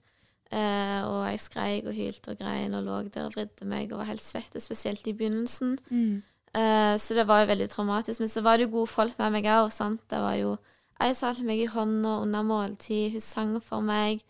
Uh, 0.50 1.02
og 1.06 1.20
jeg 1.30 1.44
skreik 1.44 1.86
og 1.86 1.94
hylte 1.94 2.34
og 2.34 2.40
grein 2.40 2.74
og 2.74 2.88
lå 2.88 2.96
der 3.14 3.28
og 3.28 3.36
vridde 3.36 3.68
meg 3.70 3.92
og 3.94 4.02
var 4.02 4.10
helt 4.10 4.26
svett, 4.26 4.58
spesielt 4.60 5.06
i 5.08 5.14
begynnelsen. 5.14 5.78
Mm. 5.94 6.24
Uh, 6.50 6.98
så 6.98 7.14
det 7.14 7.28
var 7.30 7.44
jo 7.44 7.52
veldig 7.54 7.70
traumatisk. 7.70 8.20
Men 8.20 8.34
så 8.34 8.42
var 8.44 8.58
det 8.58 8.68
jo 8.68 8.80
gode 8.80 8.92
folk 8.92 9.22
med 9.22 9.38
meg 9.38 9.48
òg, 9.54 9.70
sant. 9.72 10.02
Det 10.10 10.20
var 10.20 10.36
jo 10.42 10.58
ei 11.00 11.14
som 11.16 11.30
holdt 11.30 11.46
meg 11.48 11.62
i 11.64 11.70
hånda 11.72 12.18
under 12.26 12.44
måltid, 12.44 13.14
hun 13.14 13.24
sang 13.24 13.56
for 13.64 13.86
meg. 13.86 14.26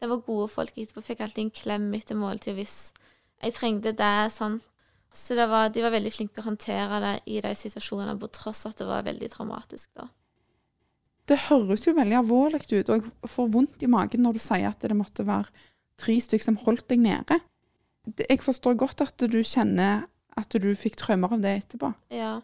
Det 0.00 0.10
var 0.10 0.24
gode 0.26 0.50
folk 0.52 0.76
etterpå. 0.76 1.02
Fikk 1.04 1.22
alltid 1.24 1.46
en 1.46 1.54
klem 1.54 1.88
etter 1.96 2.18
måltid 2.18 2.58
hvis 2.58 2.78
jeg 3.42 3.56
trengte 3.56 3.94
det, 3.96 4.16
sant. 4.34 4.64
Så 5.14 5.36
det 5.38 5.46
var, 5.46 5.68
de 5.70 5.82
var 5.84 5.92
veldig 5.94 6.10
flinke 6.10 6.42
å 6.42 6.48
håndtere 6.48 6.98
det 6.98 7.14
i 7.30 7.38
de 7.42 7.52
situasjonene, 7.54 8.16
på 8.18 8.26
tross 8.34 8.64
at 8.66 8.80
det 8.80 8.88
var 8.88 9.04
veldig 9.06 9.28
traumatisk, 9.30 9.92
da. 9.94 10.08
Det 11.30 11.36
høres 11.46 11.86
jo 11.86 11.94
veldig 11.96 12.16
alvorlig 12.18 12.60
ut, 12.66 12.90
og 12.90 12.96
jeg 12.98 13.30
får 13.30 13.52
vondt 13.54 13.84
i 13.86 13.88
magen 13.88 14.26
når 14.26 14.36
du 14.36 14.42
sier 14.42 14.66
at 14.68 14.82
det 14.82 14.96
måtte 14.98 15.24
være 15.24 15.54
tre 16.02 16.16
stykker 16.20 16.48
som 16.50 16.58
holdt 16.64 16.88
deg 16.90 17.00
nede. 17.04 17.38
Jeg 18.26 18.42
forstår 18.42 18.74
godt 18.82 19.04
at 19.06 19.24
du 19.30 19.38
kjenner 19.40 20.04
at 20.36 20.58
du 20.60 20.66
fikk 20.76 20.98
traumer 21.00 21.32
av 21.32 21.46
det 21.46 21.54
etterpå. 21.62 21.92
Ja. 22.12 22.40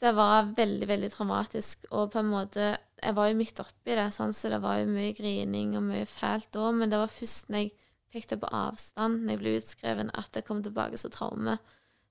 Det 0.00 0.12
var 0.12 0.50
veldig, 0.56 0.86
veldig 0.90 1.08
traumatisk, 1.14 1.86
og 1.90 2.10
på 2.12 2.20
en 2.20 2.28
måte 2.28 2.76
Jeg 3.02 3.14
var 3.16 3.28
jo 3.30 3.36
midt 3.38 3.60
oppi 3.60 3.94
det, 3.96 4.10
sant? 4.12 4.36
så 4.36 4.48
det 4.52 4.60
var 4.62 4.78
jo 4.80 4.88
mye 4.88 5.12
grining 5.16 5.74
og 5.76 5.82
mye 5.84 6.06
fælt 6.08 6.50
da, 6.56 6.70
men 6.72 6.92
det 6.92 6.98
var 7.00 7.12
først 7.12 7.50
når 7.52 7.62
jeg 7.62 7.72
fikk 8.12 8.28
det 8.30 8.38
på 8.40 8.50
avstand, 8.56 9.18
når 9.24 9.34
jeg 9.34 9.40
ble 9.42 9.56
utskreven, 9.60 10.12
at 10.16 10.30
det 10.32 10.44
kom 10.46 10.62
tilbake 10.64 10.96
som 11.00 11.12
traume. 11.12 11.58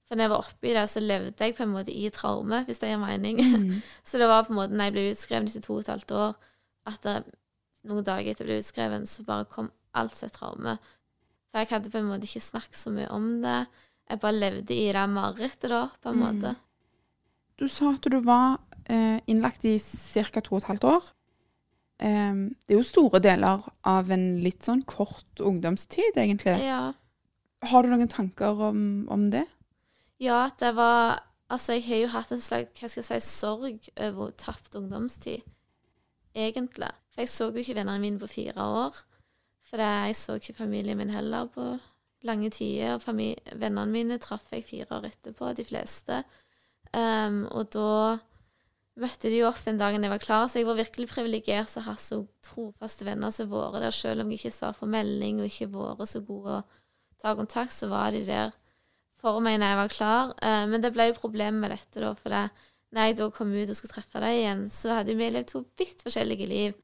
For 0.06 0.13
når 0.13 0.27
jeg 0.27 0.34
var 0.36 0.44
oppi 0.44 0.74
det, 0.75 0.84
så 0.94 1.01
levde 1.01 1.34
jeg 1.42 1.56
på 1.58 1.63
en 1.65 1.74
måte 1.74 1.94
i 1.94 2.10
traume, 2.13 2.60
hvis 2.68 2.82
det 2.82 2.92
gir 2.92 3.01
mening. 3.01 3.39
Mm. 3.42 3.80
Så 4.06 4.22
det 4.22 4.27
var 4.30 4.46
på 4.46 4.54
en 4.54 4.60
måte 4.60 4.77
når 4.77 4.92
jeg 4.92 4.94
ble 4.94 5.06
utskreven 5.15 5.50
etter 5.50 5.65
to 5.65 5.80
og 5.80 5.82
et 5.82 5.89
halvt 5.96 6.13
år, 6.20 6.36
at 6.92 7.08
det, 7.08 7.15
noen 7.89 8.06
dager 8.06 8.30
etter 8.30 8.46
jeg 8.46 8.51
ble 8.51 8.60
utskreven, 8.62 9.08
så 9.10 9.25
bare 9.25 9.50
kom 9.50 9.72
alt 9.98 10.13
som 10.13 10.30
et 10.30 10.38
traume. 10.38 10.75
For 11.50 11.63
jeg 11.63 11.72
hadde 11.72 11.89
på 11.89 11.98
en 12.04 12.12
måte 12.12 12.30
ikke 12.30 12.44
snakket 12.51 12.77
så 12.77 12.94
mye 12.94 13.10
om 13.15 13.27
det. 13.42 13.58
Jeg 14.12 14.22
bare 14.22 14.38
levde 14.38 14.77
i 14.77 14.86
det 14.94 15.08
marerittet 15.10 15.74
da, 15.74 15.88
på 16.04 16.13
en 16.13 16.22
Mm. 16.22 16.56
Du 17.60 17.68
sa 17.72 17.94
at 17.96 18.08
du 18.12 18.18
var 18.26 18.60
eh, 18.90 19.20
innlagt 19.32 19.66
i 19.66 19.78
ca. 19.80 20.42
to 20.42 20.56
og 20.56 20.64
et 20.64 20.70
halvt 20.72 20.88
år. 20.92 21.10
Eh, 22.04 22.34
det 22.68 22.76
er 22.76 22.80
jo 22.82 22.86
store 22.86 23.22
deler 23.24 23.64
av 23.88 24.12
en 24.12 24.26
litt 24.44 24.68
sånn 24.68 24.84
kort 24.90 25.40
ungdomstid, 25.40 26.18
egentlig. 26.20 26.58
Ja. 26.66 26.94
Har 27.66 27.84
du 27.84 27.94
noen 27.94 28.12
tanker 28.12 28.60
om, 28.72 29.06
om 29.10 29.30
det? 29.32 29.46
ja, 30.20 30.50
det 30.60 30.76
var 30.76 31.24
Altså, 31.50 31.74
jeg 31.74 31.84
har 31.86 32.00
jo 32.02 32.08
hatt 32.10 32.32
en 32.34 32.42
slags 32.42 32.80
hva 32.80 32.88
skal 32.90 33.04
jeg 33.04 33.22
si, 33.22 33.28
sorg 33.30 33.90
over 34.02 34.32
tapt 34.34 34.74
ungdomstid, 34.76 35.44
egentlig. 36.34 36.90
For 37.14 37.22
jeg 37.22 37.30
så 37.30 37.50
jo 37.52 37.62
ikke 37.62 37.76
vennene 37.78 38.02
mine 38.02 38.18
på 38.18 38.30
fire 38.32 38.66
år. 38.66 38.98
For 39.70 39.78
jeg 39.78 40.16
så 40.18 40.40
ikke 40.40 40.56
familien 40.58 40.98
min 40.98 41.14
heller 41.14 41.46
på 41.54 41.68
lange 42.26 42.50
tider. 42.50 42.98
Og 42.98 43.06
vennene 43.62 43.86
mine 43.92 44.18
traff 44.18 44.50
jeg 44.52 44.66
fire 44.66 44.90
år 44.98 45.06
etterpå, 45.12 45.54
de 45.54 45.68
fleste. 45.70 46.24
Um, 46.96 47.44
og 47.52 47.68
da 47.75 47.92
møtte 49.02 49.28
de 49.28 49.42
jo 49.42 49.50
opp 49.50 49.60
den 49.66 49.80
dagen 49.80 50.06
jeg 50.06 50.14
var 50.14 50.24
klar, 50.24 50.46
så 50.48 50.62
jeg 50.62 50.68
var 50.70 50.78
virkelig 50.80 51.10
privilegert 51.12 51.72
som 51.72 51.84
har 51.90 51.98
så 52.00 52.22
trofaste 52.46 53.08
venner 53.08 53.34
som 53.36 53.50
vært 53.52 53.82
der. 53.84 53.96
Selv 53.96 54.24
om 54.24 54.32
jeg 54.32 54.40
ikke 54.40 54.56
svarer 54.56 54.80
på 54.80 54.90
melding 54.90 55.42
og 55.42 55.50
ikke 55.50 55.72
vært 55.74 56.12
så 56.12 56.24
gode 56.24 56.62
å 56.62 56.64
ta 57.22 57.36
kontakt, 57.36 57.75
så 57.75 57.90
var 57.92 58.16
de 58.16 58.24
der 58.28 58.56
for 59.22 59.42
meg 59.44 59.60
når 59.60 59.74
jeg 59.74 59.82
var 59.82 59.94
klar. 59.94 60.34
Eh, 60.40 60.64
men 60.72 60.84
det 60.84 60.94
ble 60.96 61.10
jo 61.10 61.20
problemer 61.20 61.66
med 61.66 61.75
dette, 61.75 62.00
da, 62.04 62.14
for 62.20 62.32
det, 62.34 62.46
når 62.96 63.10
jeg 63.10 63.20
da 63.20 63.30
kom 63.34 63.54
ut 63.56 63.70
og 63.70 63.78
skulle 63.78 63.96
treffe 63.96 64.24
dem 64.24 64.40
igjen, 64.40 64.66
så 64.72 65.00
hadde 65.00 65.16
vi 65.18 65.30
levd 65.34 65.52
to 65.52 65.64
vidt 65.80 66.04
forskjellige 66.06 66.50
liv. 66.52 66.75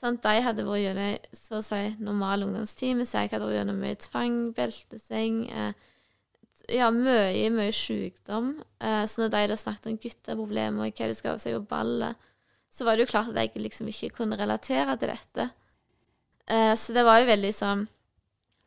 Sånn, 0.00 0.16
De 0.22 0.40
hadde 0.40 0.64
vært 0.64 0.84
gjennom 0.84 1.30
så 1.36 1.58
å 1.58 1.64
si 1.64 1.80
normal 2.00 2.46
ungdomstid, 2.46 2.94
mens 2.96 3.12
jeg 3.16 3.32
hadde 3.32 3.44
vært 3.44 3.58
gjennom 3.58 3.80
mye 3.82 3.98
tvang, 4.00 4.36
belteseng, 4.56 5.42
eh, 5.50 5.88
ja, 6.72 6.90
mye, 6.94 7.50
mye 7.54 7.72
sykdom. 7.74 8.54
Eh, 8.80 9.04
så 9.10 9.24
når 9.24 9.50
de 9.50 9.58
snakket 9.58 9.90
om 9.90 9.98
gutteproblemer 10.00 10.86
og 10.86 10.98
hva 10.98 11.08
de 11.10 11.16
skal 11.16 11.40
seg 11.42 11.56
på 11.58 11.68
ballet, 11.70 12.28
så 12.70 12.86
var 12.86 12.96
det 12.96 13.06
jo 13.06 13.10
klart 13.10 13.32
at 13.32 13.38
jeg 13.40 13.62
liksom 13.62 13.88
ikke 13.90 14.12
kunne 14.20 14.38
relatere 14.38 14.96
til 14.98 15.10
dette. 15.10 15.48
Eh, 16.46 16.74
så 16.78 16.94
det 16.94 17.04
var 17.06 17.20
jo 17.20 17.30
veldig 17.30 17.54
sånn 17.54 17.86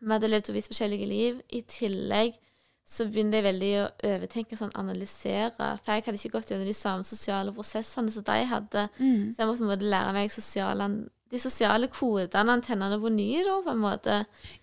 Vi 0.04 0.12
hadde 0.12 0.30
levd 0.30 0.50
to 0.50 0.54
vidt 0.56 0.68
forskjellige 0.68 1.08
liv. 1.08 1.38
I 1.56 1.62
tillegg 1.64 2.36
så 2.84 3.06
begynte 3.08 3.40
jeg 3.40 3.46
veldig 3.46 3.70
å 3.80 3.86
overtenke, 4.10 4.58
sånn, 4.60 4.74
analysere. 4.76 5.54
For 5.56 5.94
jeg 5.94 6.04
hadde 6.04 6.20
ikke 6.20 6.34
gått 6.34 6.52
gjennom 6.52 6.68
de 6.68 6.76
samme 6.76 7.08
sosiale 7.08 7.54
prosessene 7.56 8.12
som 8.12 8.26
de 8.28 8.42
hadde. 8.50 8.84
Så 9.32 9.40
jeg 9.40 9.48
måtte 9.48 9.62
på 9.62 9.64
en 9.64 9.72
måte 9.72 9.92
lære 9.94 10.12
meg 10.18 10.34
sosiale, 10.36 10.90
de 11.34 11.42
sosiale 11.42 11.90
kodene, 11.90 12.54
antennene 12.54 13.00
på 13.02 13.10
ny, 13.10 13.30
da, 13.46 13.58
på 13.66 13.74
en 13.74 13.82
måte. 13.82 14.20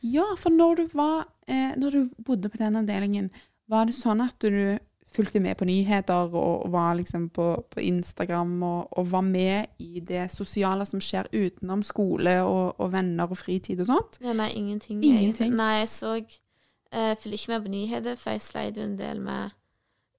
Ja, 0.06 0.28
for 0.38 0.54
når 0.54 0.78
du, 0.78 0.84
var, 0.94 1.24
eh, 1.50 1.74
når 1.80 1.96
du 1.96 2.22
bodde 2.26 2.50
på 2.52 2.60
den 2.60 2.78
avdelingen, 2.78 3.30
var 3.70 3.88
det 3.88 3.96
sånn 3.98 4.22
at 4.22 4.38
du 4.42 4.78
fulgte 5.10 5.40
med 5.42 5.58
på 5.58 5.66
nyheter 5.66 6.30
og, 6.30 6.66
og 6.66 6.70
var 6.70 6.94
liksom 6.94 7.28
på, 7.34 7.46
på 7.70 7.82
Instagram 7.82 8.52
og, 8.62 8.92
og 8.98 9.08
var 9.10 9.24
med 9.26 9.82
i 9.82 10.02
det 10.06 10.28
sosiale 10.30 10.86
som 10.86 11.02
skjer 11.02 11.26
utenom 11.32 11.82
skole 11.86 12.36
og, 12.46 12.78
og 12.78 12.92
venner 12.92 13.30
og 13.30 13.40
fritid 13.40 13.82
og 13.82 13.90
sånt? 13.90 14.20
Ja, 14.22 14.34
nei, 14.38 14.52
ingenting. 14.54 15.02
Ingenting? 15.02 15.56
Nei, 15.58 15.80
jeg 15.82 15.90
så 15.90 16.14
eh, 16.20 17.16
Fulgte 17.18 17.34
ikke 17.34 17.56
med 17.56 17.66
på 17.66 17.74
nyheter, 17.74 18.20
for 18.20 18.36
jeg 18.36 18.46
sleit 18.46 18.78
jo 18.78 18.86
en 18.86 18.98
del 19.00 19.18
med 19.24 19.56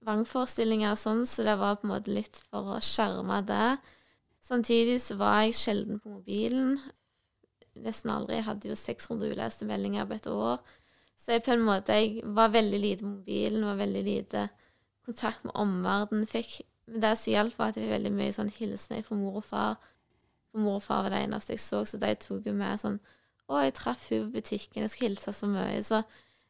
vrangforestillinger 0.04 0.92
og 0.92 1.00
sånn, 1.00 1.26
så 1.30 1.46
det 1.48 1.56
var 1.62 1.80
på 1.80 1.88
en 1.88 1.94
måte 1.94 2.12
litt 2.12 2.44
for 2.50 2.76
å 2.76 2.84
skjerme 2.84 3.40
det. 3.48 3.72
Samtidig 4.42 5.02
så 5.02 5.16
var 5.20 5.42
jeg 5.44 5.56
sjelden 5.56 6.00
på 6.02 6.10
mobilen. 6.10 6.80
Nesten 7.82 8.12
aldri. 8.12 8.40
Jeg 8.40 8.48
hadde 8.48 8.72
jo 8.72 8.76
600 8.76 9.32
uleste 9.32 9.68
meldinger 9.70 10.08
på 10.10 10.18
et 10.18 10.28
år. 10.28 10.64
Så 11.18 11.36
jeg 11.36 11.44
på 11.46 11.54
en 11.54 11.66
måte 11.66 11.94
jeg 11.94 12.24
var 12.26 12.50
veldig 12.50 12.80
lite 12.82 13.06
på 13.06 13.12
mobilen, 13.12 13.66
var 13.66 13.78
veldig 13.78 14.04
lite 14.04 14.48
kontakt 15.06 15.46
med 15.46 15.56
omverdenen. 15.56 16.28
Fikk 16.28 16.62
Men 16.88 17.02
det 17.02 17.18
som 17.18 17.32
hjalp, 17.32 17.60
var 17.60 17.70
at 17.70 17.78
jeg 17.78 17.86
fikk 17.86 17.94
veldig 17.94 18.12
mye 18.12 18.34
sånn 18.36 18.50
hilsener 18.52 19.04
fra 19.06 19.16
mor 19.16 19.38
og 19.40 19.46
far. 19.46 19.76
For 20.52 20.60
mor 20.60 20.80
og 20.80 20.84
far 20.84 21.06
var 21.06 21.14
det 21.14 21.22
eneste 21.24 21.54
jeg 21.54 21.62
så, 21.64 21.86
så 21.86 22.00
de 22.02 22.10
tok 22.20 22.50
jo 22.50 22.54
med 22.58 22.82
sånn 22.82 22.98
Å, 23.48 23.62
jeg 23.62 23.74
traff 23.78 24.08
hun 24.10 24.26
på 24.26 24.40
butikken, 24.40 24.82
jeg 24.82 24.92
skal 24.92 25.08
hilse 25.10 25.32
så 25.36 25.48
mye. 25.48 25.78
Så 25.84 26.02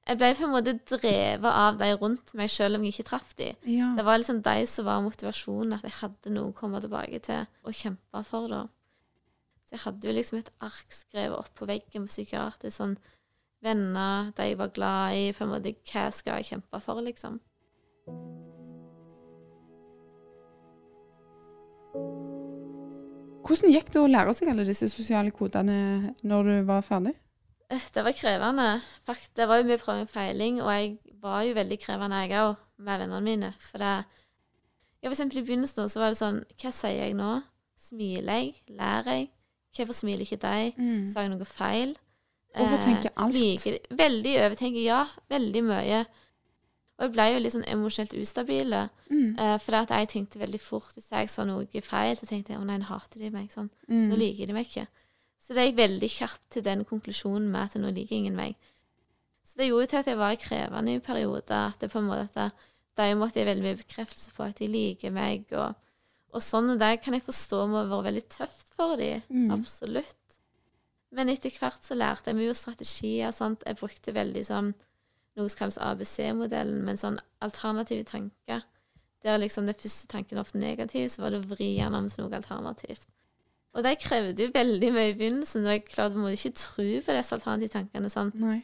jeg 0.08 0.18
ble 0.18 0.32
på 0.34 0.48
en 0.48 0.54
måte 0.56 0.74
drevet 0.90 1.46
av 1.48 1.78
de 1.78 1.92
rundt 2.02 2.34
meg, 2.38 2.50
selv 2.50 2.80
om 2.80 2.86
jeg 2.86 2.96
ikke 2.96 3.08
traff 3.12 3.36
de. 3.38 3.52
Ja. 3.70 3.92
Det 3.98 4.06
var 4.08 4.18
liksom 4.18 4.42
de 4.44 4.66
som 4.68 4.88
var 4.88 5.04
motivasjonen, 5.06 5.78
at 5.78 5.86
jeg 5.86 5.98
hadde 6.00 6.34
noe 6.34 6.50
å 6.50 6.58
komme 6.58 6.82
tilbake 6.82 7.22
til 7.28 7.46
og 7.62 7.78
kjempe 7.78 8.24
for, 8.28 8.50
da. 8.52 8.66
Så 9.70 9.78
jeg 9.78 9.84
hadde 9.86 10.10
jo 10.10 10.18
liksom 10.18 10.42
et 10.42 10.52
ark 10.66 10.96
skrevet 10.96 11.38
opp 11.38 11.54
på 11.56 11.70
veggen 11.70 12.08
på 12.08 12.16
psykiatrisk, 12.16 12.76
sånn 12.76 12.98
venner, 13.62 14.34
de 14.36 14.50
jeg 14.50 14.58
var 14.58 14.74
glad 14.74 15.20
i, 15.20 15.30
på 15.38 15.46
en 15.46 15.54
måte 15.54 15.76
hva 15.78 16.10
skal 16.12 16.42
jeg 16.42 16.50
kjempe 16.56 16.82
for, 16.82 17.06
liksom. 17.06 17.38
Hvordan 23.42 23.74
gikk 23.74 23.90
det 23.94 24.02
å 24.02 24.10
lære 24.10 24.34
seg 24.34 24.50
alle 24.50 24.66
disse 24.66 24.88
sosiale 24.90 25.34
kodene 25.36 26.16
når 26.26 26.48
du 26.48 26.56
var 26.70 26.86
ferdig? 26.88 27.14
Eh, 27.72 27.82
Det 27.94 28.04
var 28.04 28.12
krevende. 28.12 28.82
Fakt, 29.08 29.30
det 29.36 29.48
var 29.48 29.58
jo 29.62 29.64
mye 29.70 29.78
prøving 29.80 30.02
og 30.08 30.10
feiling, 30.10 30.62
og 30.62 30.72
jeg 30.74 30.98
var 31.22 31.42
jo 31.48 31.54
veldig 31.56 31.80
krevende, 31.80 32.18
jeg 32.28 32.32
òg, 32.42 32.56
med 32.78 33.00
vennene 33.00 33.22
mine. 33.24 33.54
For 33.60 33.78
det 33.78 34.06
Ja, 35.04 35.10
for 35.10 35.16
eksempel 35.16 35.38
i 35.40 35.46
begynnelsen 35.48 35.88
så 35.90 35.98
var 36.00 36.10
det 36.14 36.18
sånn 36.20 36.44
Hva 36.62 36.72
sier 36.72 37.06
jeg 37.08 37.14
nå? 37.16 37.42
Smiler 37.78 38.34
jeg? 38.38 38.56
Lærer 38.70 39.04
jeg? 39.16 39.30
Hvorfor 39.76 39.94
smiler 39.94 40.22
ikke 40.22 40.38
de? 40.38 40.74
Sa 41.14 41.22
jeg 41.22 41.30
noe 41.32 41.46
feil? 41.46 41.96
Overtenker 42.56 43.10
Eh, 43.10 43.24
alt. 43.24 43.34
liker- 43.34 43.80
veldig 43.96 44.36
overtenker, 44.46 44.84
ja. 44.84 45.06
Veldig 45.30 45.64
mye. 45.64 46.06
Og 47.00 47.06
jeg 47.08 47.12
ble 47.14 47.24
jo 47.34 47.40
litt 47.40 47.54
sånn 47.54 47.66
emosjonelt 47.68 48.14
ustabile. 48.22 48.90
Mm. 49.10 49.40
Eh, 49.40 49.58
for 49.58 49.76
at 49.76 49.90
jeg 49.90 50.08
tenkte 50.10 50.38
veldig 50.40 50.60
fort 50.60 50.94
Hvis 50.94 51.10
jeg 51.10 51.30
sa 51.30 51.44
noe 51.46 51.66
feil, 51.82 52.16
så 52.16 52.28
tenkte 52.28 52.50
jeg 52.50 52.60
å 52.60 52.66
nei, 52.66 52.78
nå 52.78 52.84
hater 52.84 53.20
de 53.20 53.30
meg. 53.32 53.50
Sånn. 53.50 53.70
Nå 53.90 54.14
Mm. 54.14 54.18
liker 54.20 54.46
de 54.48 54.54
meg 54.54 54.68
ikke. 54.68 54.88
Så 55.52 55.58
det 55.58 55.66
gikk 55.66 55.82
veldig 55.82 56.08
kjapt 56.08 56.44
til 56.56 56.64
den 56.64 56.86
konklusjonen 56.88 57.50
med 57.52 57.66
at 57.66 57.74
nå 57.76 57.90
liker 57.92 58.16
ingen 58.16 58.38
meg. 58.38 58.54
Så 59.44 59.58
det 59.60 59.66
gjorde 59.68 59.90
til 59.92 60.00
at 60.00 60.08
jeg 60.08 60.20
var 60.22 60.38
krevende 60.40 60.94
i 60.96 61.02
perioder. 61.04 61.74
At 61.74 61.82
det 61.82 61.90
på 61.92 62.00
en 62.00 62.08
måte 62.08 62.46
at 62.46 62.62
de 62.96 63.18
måtte 63.20 63.42
jeg 63.42 63.50
veldig 63.50 63.66
mye 63.66 63.80
bekreftelse 63.82 64.32
på 64.38 64.46
at 64.46 64.62
de 64.62 64.70
liker 64.72 65.12
meg. 65.12 65.44
Og, 65.52 65.76
og 66.32 66.46
sånn, 66.46 66.72
og 66.72 66.80
det 66.80 66.94
kan 67.04 67.18
jeg 67.18 67.26
forstå 67.28 67.66
må 67.68 67.84
være 67.84 68.08
veldig 68.08 68.26
tøft 68.32 68.72
for 68.78 68.96
dem. 69.02 69.28
Mm. 69.28 69.52
Absolutt. 69.58 70.40
Men 71.12 71.28
etter 71.36 71.52
hvert 71.52 71.84
så 71.84 72.00
lærte 72.00 72.32
jeg 72.32 72.40
meg 72.40 72.48
jo 72.48 72.56
strategier. 72.56 73.36
Sant? 73.36 73.68
Jeg 73.68 73.82
brukte 73.84 74.16
veldig 74.16 74.48
sånn 74.48 74.72
noe 75.36 75.52
som 75.52 75.66
kalles 75.66 75.84
ABC-modellen, 75.84 76.80
men 76.88 77.00
sånn 77.00 77.20
alternative 77.44 78.08
tanker. 78.08 78.64
Der 79.28 79.44
liksom 79.44 79.68
den 79.68 79.76
første 79.76 80.08
tanken 80.16 80.40
ofte 80.40 80.64
negativ, 80.64 81.12
så 81.12 81.26
var 81.26 81.36
det 81.36 81.44
å 81.44 81.52
vri 81.52 81.74
den 81.76 82.00
om 82.00 82.08
til 82.08 82.24
noe 82.24 82.40
alternativt. 82.40 83.12
Og 83.72 83.86
det 83.86 84.02
krevde 84.04 84.48
jo 84.48 84.52
veldig 84.54 84.92
mye 84.92 85.14
i 85.14 85.16
begynnelsen, 85.16 85.66
og 85.66 85.78
jeg 85.78 85.86
klarte 85.88 86.20
må 86.20 86.34
ikke 86.34 86.52
tro 86.60 86.86
på 87.06 87.16
disse 87.16 87.36
alternative 87.38 87.72
tankene. 87.72 88.32
Nei. 88.42 88.60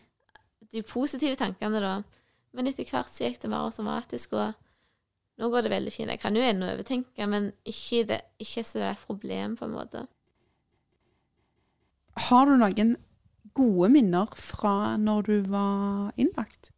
De 0.73 0.83
positive 0.83 1.37
tankene, 1.39 1.79
da. 1.83 1.93
Men 2.57 2.67
etter 2.67 2.87
hvert 2.89 3.11
så 3.13 3.27
gikk 3.27 3.39
det 3.43 3.51
mer 3.53 3.69
automatisk, 3.69 4.35
og 4.35 4.57
nå 5.39 5.49
går 5.53 5.63
det 5.63 5.71
veldig 5.71 5.93
fint. 5.93 6.11
Jeg 6.11 6.19
kan 6.19 6.35
jo 6.35 6.43
ennå 6.43 6.71
overtenke, 6.73 7.27
men 7.29 7.51
ikke, 7.63 8.03
det, 8.09 8.21
ikke 8.43 8.65
så 8.67 8.81
det 8.81 8.87
er 8.89 8.95
et 8.97 9.05
problem, 9.07 9.55
på 9.55 9.67
en 9.67 9.75
måte. 9.77 10.07
Har 12.27 12.49
du 12.49 12.57
noen 12.57 12.95
gode 13.57 13.91
minner 13.93 14.33
fra 14.35 14.97
når 14.99 15.29
du 15.29 15.37
var 15.53 16.17
innlagt? 16.19 16.73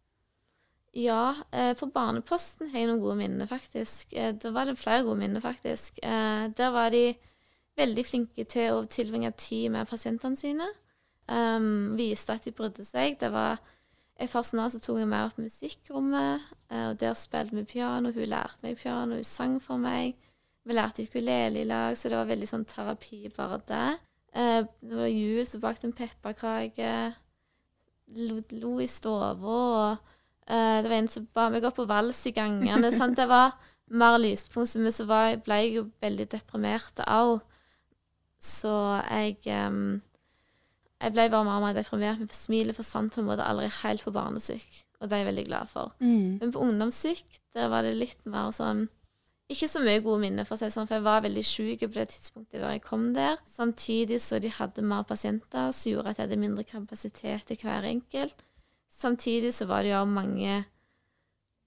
Ja, 1.00 1.36
eh, 1.52 1.72
på 1.78 1.88
Barneposten 1.94 2.72
har 2.72 2.82
jeg 2.82 2.90
noen 2.90 3.02
gode 3.02 3.18
minner, 3.22 3.50
faktisk. 3.50 4.14
Eh, 4.14 4.34
da 4.36 4.52
var 4.54 4.68
det 4.68 4.80
flere 4.80 5.06
gode 5.08 5.22
minner, 5.22 5.42
faktisk. 5.42 6.02
Eh, 6.04 6.50
der 6.58 6.72
var 6.76 6.90
de 6.94 7.14
veldig 7.80 8.06
flinke 8.06 8.46
til 8.50 8.76
å 8.76 8.86
tilbringe 8.90 9.32
tid 9.40 9.72
med 9.74 9.90
pasientene 9.90 10.40
sine. 10.40 10.68
Um, 11.30 11.96
viste 11.98 12.34
at 12.34 12.46
de 12.48 12.54
brydde 12.56 12.86
seg. 12.86 13.20
Det 13.22 13.30
var 13.34 13.60
et 14.20 14.32
personal 14.32 14.72
som 14.72 14.82
tok 14.84 15.00
meg 15.00 15.12
med 15.12 15.28
opp 15.28 15.38
på 15.38 15.46
musikkrommet, 15.46 16.48
eh, 16.72 16.90
og 16.90 16.98
der 17.00 17.16
spilte 17.16 17.56
vi 17.56 17.64
piano. 17.70 18.12
Hun 18.12 18.28
lærte 18.28 18.66
meg 18.66 18.80
piano, 18.82 19.16
hun 19.16 19.28
sang 19.28 19.60
for 19.64 19.80
meg. 19.80 20.18
Vi 20.68 20.76
lærte 20.76 21.06
ukulele 21.08 21.62
i 21.62 21.68
lag, 21.70 21.96
så 21.98 22.12
det 22.12 22.20
var 22.20 22.28
veldig 22.30 22.50
sånn 22.50 22.68
terapi 22.68 23.30
bare 23.36 23.62
det. 23.70 23.88
Uh, 24.36 24.62
det 24.84 25.00
var 25.00 25.10
jul, 25.10 25.42
så 25.48 25.62
bakte 25.64 25.88
en 25.88 25.96
pepperkake. 25.96 26.94
Lo, 28.20 28.42
lo 28.60 28.76
i 28.82 28.88
stua, 28.90 29.32
eh, 30.50 30.82
det 30.82 30.90
var 30.90 30.98
en 30.98 31.12
som 31.14 31.28
ba 31.34 31.48
meg 31.54 31.64
gå 31.64 31.72
på 31.78 31.86
vals 31.90 32.26
i 32.28 32.34
gangene. 32.36 32.92
Det 33.16 33.30
var 33.30 33.54
mer 33.90 34.18
lyspunkt, 34.18 34.76
men 34.82 34.92
så 34.92 35.06
var, 35.10 35.38
ble 35.46 35.62
jeg 35.64 35.76
jo 35.78 35.86
veldig 36.02 36.28
deprimert 36.34 37.02
òg. 37.08 37.40
Så 38.39 38.72
jeg 39.10 39.38
em, 39.51 40.01
Jeg 41.00 41.13
ble 41.15 41.29
bare 41.31 41.48
mer 41.48 41.60
og 41.60 41.63
mer 41.63 41.75
deprimert, 41.77 42.19
men 42.19 42.27
smilet 42.36 42.75
forsvant 42.75 43.13
på 43.13 43.22
en 43.22 43.27
måte 43.29 43.46
aldri 43.48 43.69
helt 43.72 44.03
på 44.03 44.12
barnesyk, 44.12 44.81
og 45.00 45.08
det 45.08 45.15
er 45.15 45.22
jeg 45.22 45.27
veldig 45.29 45.46
glad 45.48 45.69
for. 45.72 45.93
Mm. 46.03 46.39
Men 46.41 46.51
på 46.51 46.60
ungdomssyk, 46.60 47.38
der 47.55 47.69
var 47.72 47.88
det 47.88 47.93
litt 47.96 48.25
mer 48.27 48.51
sånn 48.55 48.89
Ikke 49.50 49.65
så 49.65 49.79
mye 49.81 50.01
gode 50.05 50.22
minner, 50.22 50.46
for 50.46 50.53
å 50.53 50.62
si 50.62 50.67
sånn, 50.69 50.86
for 50.86 51.00
jeg 51.00 51.05
var 51.08 51.24
veldig 51.25 51.43
syk 51.48 51.86
på 51.88 51.96
det 51.96 52.10
tidspunktet 52.12 52.62
da 52.62 52.74
jeg 52.75 52.84
kom 52.84 53.08
der. 53.15 53.39
Samtidig 53.50 54.19
så 54.22 54.38
de 54.43 54.51
hadde 54.53 54.84
mer 54.86 55.08
pasienter, 55.10 55.72
som 55.74 55.89
gjorde 55.89 56.12
at 56.12 56.19
jeg 56.19 56.27
hadde 56.27 56.43
mindre 56.43 56.65
kapasitet 56.67 57.48
til 57.48 57.63
hver 57.63 57.88
enkelt. 57.89 58.43
Samtidig 58.93 59.53
så 59.55 59.65
var 59.65 59.81
det 59.88 59.96
jo 59.96 60.03
mange 60.05 60.65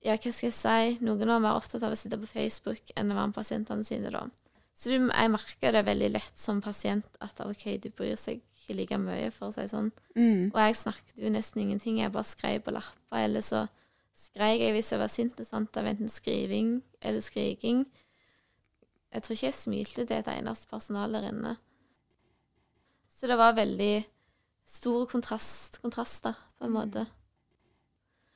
Ja, 0.04 0.14
hva 0.14 0.30
skal 0.30 0.48
jeg 0.50 0.54
si? 0.54 1.04
Noen 1.06 1.26
var 1.26 1.42
mer 1.42 1.56
opptatt 1.56 1.82
av 1.82 1.94
å 1.94 1.98
sitte 1.98 2.18
på 2.20 2.30
Facebook 2.30 2.92
enn 2.94 3.10
å 3.10 3.16
være 3.16 3.32
med 3.32 3.36
pasientene 3.40 3.86
sine, 3.86 4.10
da. 4.14 4.26
Så 4.82 4.90
du, 4.90 4.96
jeg 5.12 5.30
merker 5.30 5.74
det 5.76 5.84
veldig 5.86 6.08
lett 6.16 6.38
som 6.42 6.58
pasient 6.64 7.06
at 7.22 7.38
OK, 7.44 7.68
du 7.78 7.86
bryr 7.94 8.16
seg 8.18 8.40
ikke 8.42 8.74
like 8.78 8.96
mye, 8.98 9.28
for 9.34 9.50
å 9.50 9.54
si 9.54 9.66
sånn. 9.70 9.92
Mm. 10.16 10.48
Og 10.50 10.58
jeg 10.58 10.78
snakket 10.80 11.20
jo 11.22 11.30
nesten 11.30 11.62
ingenting. 11.62 12.00
Jeg 12.02 12.10
bare 12.14 12.26
skrev 12.26 12.64
på 12.66 12.74
lapper, 12.74 13.20
eller 13.28 13.44
så 13.46 13.64
skreik 14.18 14.62
jeg 14.64 14.74
hvis 14.74 14.90
jeg 14.94 15.02
var 15.02 15.10
sint. 15.12 15.38
Sant? 15.46 15.78
Av 15.78 15.86
enten 15.86 16.10
skriving 16.10 16.80
eller 17.02 17.22
skriking. 17.22 17.84
Jeg 19.12 19.22
tror 19.22 19.36
ikke 19.36 19.48
jeg 19.50 19.58
smilte 19.60 20.06
til 20.08 20.16
et 20.18 20.30
eneste 20.34 20.70
personal 20.70 21.14
der 21.14 21.28
inne. 21.30 21.54
Så 23.12 23.30
det 23.30 23.38
var 23.38 23.54
veldig 23.54 23.94
store 24.72 25.06
kontrast, 25.10 25.78
kontraster, 25.82 26.34
på 26.58 26.66
en 26.66 26.74
måte. 26.74 27.06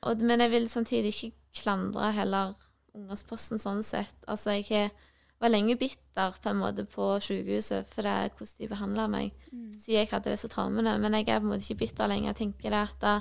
Og, 0.07 0.23
men 0.23 0.43
jeg 0.45 0.53
vil 0.53 0.69
samtidig 0.71 1.11
ikke 1.15 1.33
klandre 1.63 2.13
heller 2.15 2.55
ungdomsposten 2.95 3.59
sånn 3.59 3.83
sett. 3.87 4.15
Altså, 4.29 4.55
jeg 4.61 4.69
har- 4.71 4.95
var 5.41 5.53
lenge 5.53 5.77
bitter 5.77 6.37
på 6.43 6.51
en 6.51 6.61
måte 6.63 6.87
på 6.89 7.09
sykehuset 7.21 7.89
for 7.91 8.07
det 8.07 8.33
hvordan 8.37 8.61
de 8.61 8.69
behandla 8.71 9.07
meg 9.13 9.33
siden 9.77 9.99
jeg 9.99 10.11
hadde 10.11 10.33
disse 10.33 10.49
traumene. 10.53 10.97
Men 11.03 11.19
jeg 11.19 11.29
er 11.29 11.41
på 11.41 11.47
en 11.47 11.53
måte 11.53 11.67
ikke 11.67 11.85
bitter 11.85 12.09
lenger. 12.11 12.33
Jeg 12.33 12.41
tenker 12.41 12.73
det 12.73 12.83
at 12.83 13.03
da, 13.03 13.17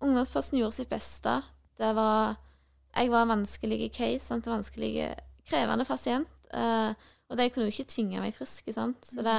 ungdomsposten 0.00 0.60
gjorde 0.60 0.78
sitt 0.78 0.92
beste. 0.92 1.40
Det 1.78 1.94
var 1.96 2.38
Jeg 2.96 3.10
var 3.10 3.22
en 3.22 3.28
vanskelig 3.28 3.92
case, 3.94 4.24
sant? 4.26 4.46
en 4.46 4.56
vanskelig, 4.56 5.14
krevende 5.46 5.84
pasient. 5.86 6.26
Uh, 6.50 6.90
og 7.30 7.38
de 7.38 7.50
kunne 7.50 7.68
jo 7.68 7.70
ikke 7.70 7.92
tvinge 7.92 8.18
meg 8.18 8.34
frisk. 8.34 8.66
Sant? 8.74 9.06
Så 9.06 9.22
det, 9.22 9.36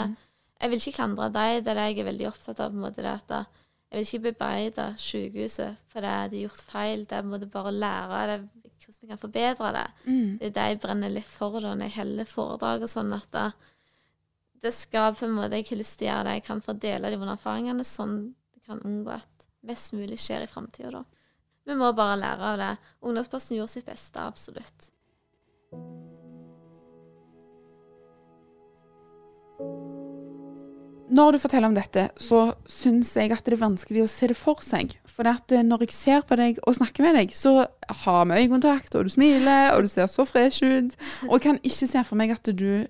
jeg 0.61 0.69
vil 0.69 0.79
ikke 0.79 0.95
klandre 0.95 1.27
dem. 1.27 1.33
Det 1.65 1.73
er 1.73 1.75
det 1.75 1.87
jeg 1.89 1.99
er 1.99 2.07
veldig 2.07 2.27
opptatt 2.29 2.59
av. 2.59 2.71
på 2.71 2.79
en 2.79 2.85
måte, 2.85 3.03
det 3.03 3.11
at 3.11 3.27
da, 3.27 3.43
Jeg 3.91 3.97
vil 3.99 4.07
ikke 4.07 4.31
bebeide 4.31 4.83
sykehuset 4.97 5.75
for 5.91 5.99
det 5.99 6.31
de 6.31 6.37
har 6.37 6.43
gjort 6.45 6.61
feil. 6.63 6.99
Det 7.03 7.11
er 7.17 7.21
på 7.21 7.27
en 7.27 7.33
måte 7.33 7.49
bare 7.51 7.73
å 7.73 7.75
lære 7.75 8.19
det, 8.29 8.60
hvordan 8.85 9.01
vi 9.01 9.11
kan 9.11 9.21
forbedre 9.21 9.71
det. 9.75 9.85
Mm. 10.05 10.31
Det 10.39 10.49
er 10.49 10.55
det 10.57 10.65
jeg 10.69 10.81
brenner 10.85 11.13
litt 11.13 11.29
for 11.29 11.59
da, 11.59 11.73
når 11.75 11.89
jeg 11.89 11.97
holder 11.99 12.29
foredrag 12.29 12.85
og 12.85 12.91
sånn, 12.91 13.13
at 13.17 13.29
det, 13.35 13.47
det 14.65 14.73
skal 14.77 15.15
på 15.17 15.25
en 15.27 15.37
måte 15.37 15.57
Jeg 15.57 15.69
har 15.71 15.81
lyst 15.81 15.99
til 15.99 16.07
å 16.07 16.11
gjøre 16.11 16.27
det 16.27 16.35
jeg 16.37 16.45
kan 16.49 16.63
for 16.65 16.75
å 16.75 16.83
dele 16.87 17.11
de 17.11 17.21
vonde 17.21 17.37
erfaringene, 17.39 17.87
sånn 17.87 18.17
det 18.53 18.65
kan 18.67 18.83
unngå 18.87 19.15
at 19.17 19.49
mest 19.67 19.93
mulig 19.93 20.19
skjer 20.21 20.45
i 20.45 20.49
framtida, 20.49 21.01
da. 21.01 21.03
Vi 21.69 21.77
må 21.77 21.91
bare 21.93 22.17
lære 22.17 22.53
av 22.53 22.57
det. 22.57 22.71
Ungdomsposten 23.05 23.59
gjorde 23.59 23.75
sitt 23.75 23.85
beste, 23.85 24.25
absolutt. 24.25 24.89
Når 31.11 31.35
du 31.35 31.39
forteller 31.43 31.67
om 31.67 31.75
dette, 31.75 32.05
så 32.23 32.53
syns 32.71 33.09
jeg 33.19 33.33
at 33.35 33.43
det 33.43 33.57
er 33.57 33.63
vanskelig 33.65 34.05
å 34.05 34.09
se 34.11 34.29
det 34.31 34.37
for 34.39 34.63
seg. 34.63 34.93
For 35.11 35.27
at 35.27 35.51
eh, 35.51 35.63
når 35.67 35.83
jeg 35.85 35.95
ser 35.95 36.23
på 36.27 36.37
deg 36.39 36.61
og 36.63 36.77
snakker 36.77 37.03
med 37.03 37.17
deg, 37.19 37.33
så 37.35 37.65
har 38.03 38.21
vi 38.29 38.39
øyekontakt, 38.39 38.95
og 38.95 39.07
du 39.07 39.11
smiler, 39.11 39.73
og 39.75 39.83
du 39.83 39.91
ser 39.91 40.07
så 40.11 40.23
fresh 40.29 40.63
ut. 40.63 40.95
Og 41.27 41.35
jeg 41.35 41.45
kan 41.49 41.59
ikke 41.59 41.89
se 41.91 42.03
for 42.07 42.19
meg 42.19 42.31
at 42.37 42.47
du 42.47 42.85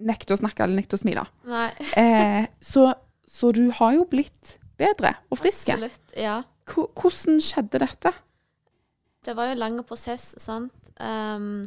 nekter 0.00 0.36
å 0.36 0.40
snakke 0.40 0.64
eller 0.64 0.78
nekter 0.78 1.00
å 1.00 1.02
smile. 1.02 1.26
Eh, 1.98 2.46
så, 2.62 2.86
så 3.26 3.50
du 3.56 3.66
har 3.80 3.96
jo 3.98 4.06
blitt 4.08 4.56
bedre 4.80 5.16
og 5.28 5.40
friske. 5.42 5.74
absolutt. 5.74 6.14
Ja. 6.16 6.40
Hvordan 6.70 7.40
skjedde 7.42 7.80
dette? 7.82 8.12
Det 9.26 9.34
var 9.36 9.50
jo 9.50 9.56
en 9.56 9.60
lang 9.64 9.80
prosess, 9.84 10.36
sant. 10.40 10.92
Um, 11.00 11.66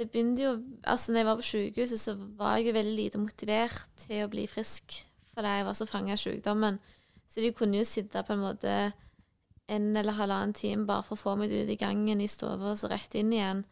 det 0.00 0.06
begynte 0.08 0.40
jo 0.40 0.50
Altså, 0.88 1.12
når 1.12 1.18
jeg 1.18 1.28
var 1.28 1.36
på 1.36 1.46
sykehuset, 1.46 2.00
så 2.00 2.16
var 2.16 2.56
jeg 2.56 2.70
jo 2.70 2.76
veldig 2.78 2.96
lite 2.96 3.20
motivert 3.20 3.88
til 4.00 4.24
å 4.24 4.30
bli 4.32 4.46
frisk 4.48 4.96
fordi 5.40 5.56
jeg 5.58 5.66
var 5.66 5.78
så 5.78 5.88
fanga 5.88 6.14
av 6.14 6.22
sykdommen. 6.22 6.78
Så 7.30 7.42
de 7.42 7.52
kunne 7.56 7.80
jo 7.80 7.88
sitte 7.88 8.22
på 8.26 8.36
en 8.36 8.44
måte 8.44 8.78
en 9.70 9.92
eller 9.96 10.16
halvannen 10.18 10.54
time 10.54 10.86
bare 10.86 11.06
for 11.06 11.16
å 11.16 11.20
få 11.20 11.36
meg 11.38 11.52
ut 11.54 11.70
i 11.70 11.78
gangen 11.78 12.20
i 12.20 12.28
stua 12.30 12.56
og 12.58 12.78
så 12.78 12.90
rett 12.90 13.14
inn 13.18 13.32
igjen. 13.34 13.62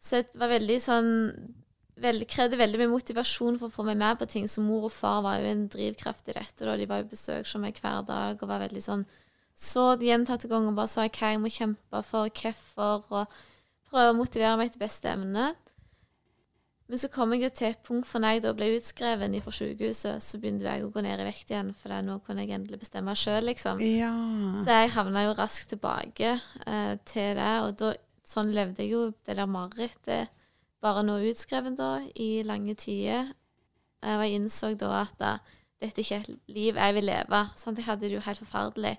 Så 0.00 0.22
det 0.24 0.40
var 0.40 0.52
veldig 0.52 0.76
sånn 0.80 1.10
veld, 2.00 2.24
Krevde 2.28 2.56
veldig 2.60 2.80
mye 2.80 2.92
motivasjon 2.92 3.58
for 3.60 3.68
å 3.68 3.74
få 3.74 3.84
meg 3.88 3.98
med 4.00 4.20
på 4.20 4.28
ting. 4.28 4.46
Så 4.48 4.64
mor 4.64 4.88
og 4.88 4.94
far 4.94 5.24
var 5.24 5.40
jo 5.40 5.48
en 5.48 5.66
drivkraft 5.72 6.28
i 6.28 6.36
dette. 6.36 6.64
da. 6.64 6.76
De 6.76 6.88
var 6.88 7.02
jo 7.02 7.10
besøk 7.12 7.48
som 7.48 7.64
meg 7.64 7.80
hver 7.80 8.04
dag 8.08 8.40
og 8.40 8.48
var 8.48 8.64
veldig 8.64 8.84
sånn 8.84 9.04
så 9.60 9.92
gjentatte 10.00 10.48
ganger 10.48 10.76
bare 10.76 10.88
sa 10.88 11.04
hva 11.04 11.32
jeg 11.34 11.40
må 11.42 11.50
kjempe 11.52 12.02
for, 12.06 12.30
hvorfor, 12.32 13.02
og 13.12 13.90
prøve 13.90 14.12
å 14.14 14.16
motivere 14.16 14.56
meg 14.56 14.72
til 14.72 14.80
beste 14.80 15.10
evne. 15.10 15.50
Men 16.90 16.98
så 16.98 17.06
kom 17.12 17.30
jeg 17.36 17.44
jo 17.44 17.48
til 17.54 17.68
et 17.68 17.82
punkt 17.86 18.08
for 18.10 18.18
når 18.22 18.32
jeg 18.34 18.42
da 18.42 18.50
ble 18.58 18.66
utskrevet 18.74 19.36
fra 19.44 19.52
sykehuset, 19.54 20.24
så 20.26 20.40
begynte 20.42 20.66
jeg 20.66 20.82
å 20.82 20.90
gå 20.90 21.04
ned 21.06 21.22
i 21.22 21.26
vekt 21.28 21.52
igjen, 21.52 21.70
for 21.78 21.94
nå 22.02 22.16
kunne 22.26 22.42
jeg 22.42 22.56
endelig 22.56 22.80
bestemme 22.82 23.14
sjøl, 23.14 23.44
liksom. 23.46 23.78
Ja. 23.84 24.10
Så 24.64 24.74
jeg 24.80 24.90
havna 24.96 25.22
jo 25.28 25.36
raskt 25.38 25.70
tilbake 25.70 26.32
eh, 26.66 26.94
til 27.06 27.38
det, 27.38 27.52
og 27.62 27.76
da, 27.78 27.92
sånn 28.26 28.50
levde 28.56 28.82
jeg 28.82 28.96
jo 28.96 29.04
det 29.26 29.38
der 29.38 29.46
marerittet 29.50 30.34
bare 30.82 31.04
nå 31.06 31.20
utskreven 31.30 31.78
da, 31.78 32.00
i 32.18 32.42
lange 32.46 32.74
tider. 32.74 33.30
Eh, 34.02 34.16
Og 34.16 34.26
jeg 34.26 34.40
innså 34.40 34.74
da 34.80 34.90
at 35.04 35.14
da, 35.20 35.32
dette 35.80 36.02
ikke 36.02 36.18
er 36.18 36.26
et 36.26 36.52
liv 36.58 36.76
jeg 36.82 36.98
vil 36.98 37.06
leve. 37.06 37.44
Sant? 37.56 37.78
Jeg 37.78 37.86
hadde 37.86 38.08
det 38.08 38.16
jo 38.16 38.26
helt 38.26 38.42
forferdelig. 38.42 38.96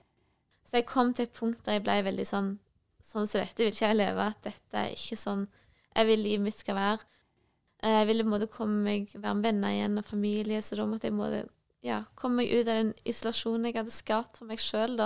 Så 0.63 0.79
jeg 0.79 0.87
kom 0.87 1.11
til 1.13 1.27
et 1.27 1.35
punkt 1.35 1.65
der 1.65 1.79
jeg 1.79 1.83
ble 1.87 2.01
veldig 2.07 2.27
sånn 2.27 2.53
Sånn 3.01 3.25
som 3.25 3.41
dette 3.41 3.57
vil 3.57 3.71
ikke 3.73 3.87
jeg 3.87 3.97
leve. 3.97 4.25
At 4.29 4.43
dette 4.45 4.77
er 4.77 4.91
ikke 4.93 5.17
sånn 5.17 5.47
jeg 5.95 6.07
vil 6.07 6.21
livet 6.21 6.43
mitt 6.45 6.55
skal 6.59 6.77
være. 6.77 7.07
Eh, 7.81 7.97
Jeg 8.01 8.07
ville 8.07 8.23
på 8.23 8.29
en 8.29 8.35
måte 8.35 8.51
komme 8.51 8.83
meg, 8.85 9.09
være 9.15 9.35
med 9.35 9.43
venner 9.49 9.75
igjen 9.75 9.97
og 9.97 10.05
familie, 10.05 10.61
så 10.61 10.77
da 10.77 10.85
måtte 10.85 11.09
jeg 11.09 11.17
måtte, 11.17 11.43
ja, 11.83 12.03
komme 12.15 12.41
meg 12.43 12.51
ut 12.53 12.67
av 12.67 12.77
den 12.77 12.93
isolasjonen 13.09 13.65
jeg 13.65 13.79
hadde 13.79 13.91
skapt 13.95 14.37
for 14.37 14.45
meg 14.49 14.61
sjøl. 14.61 14.99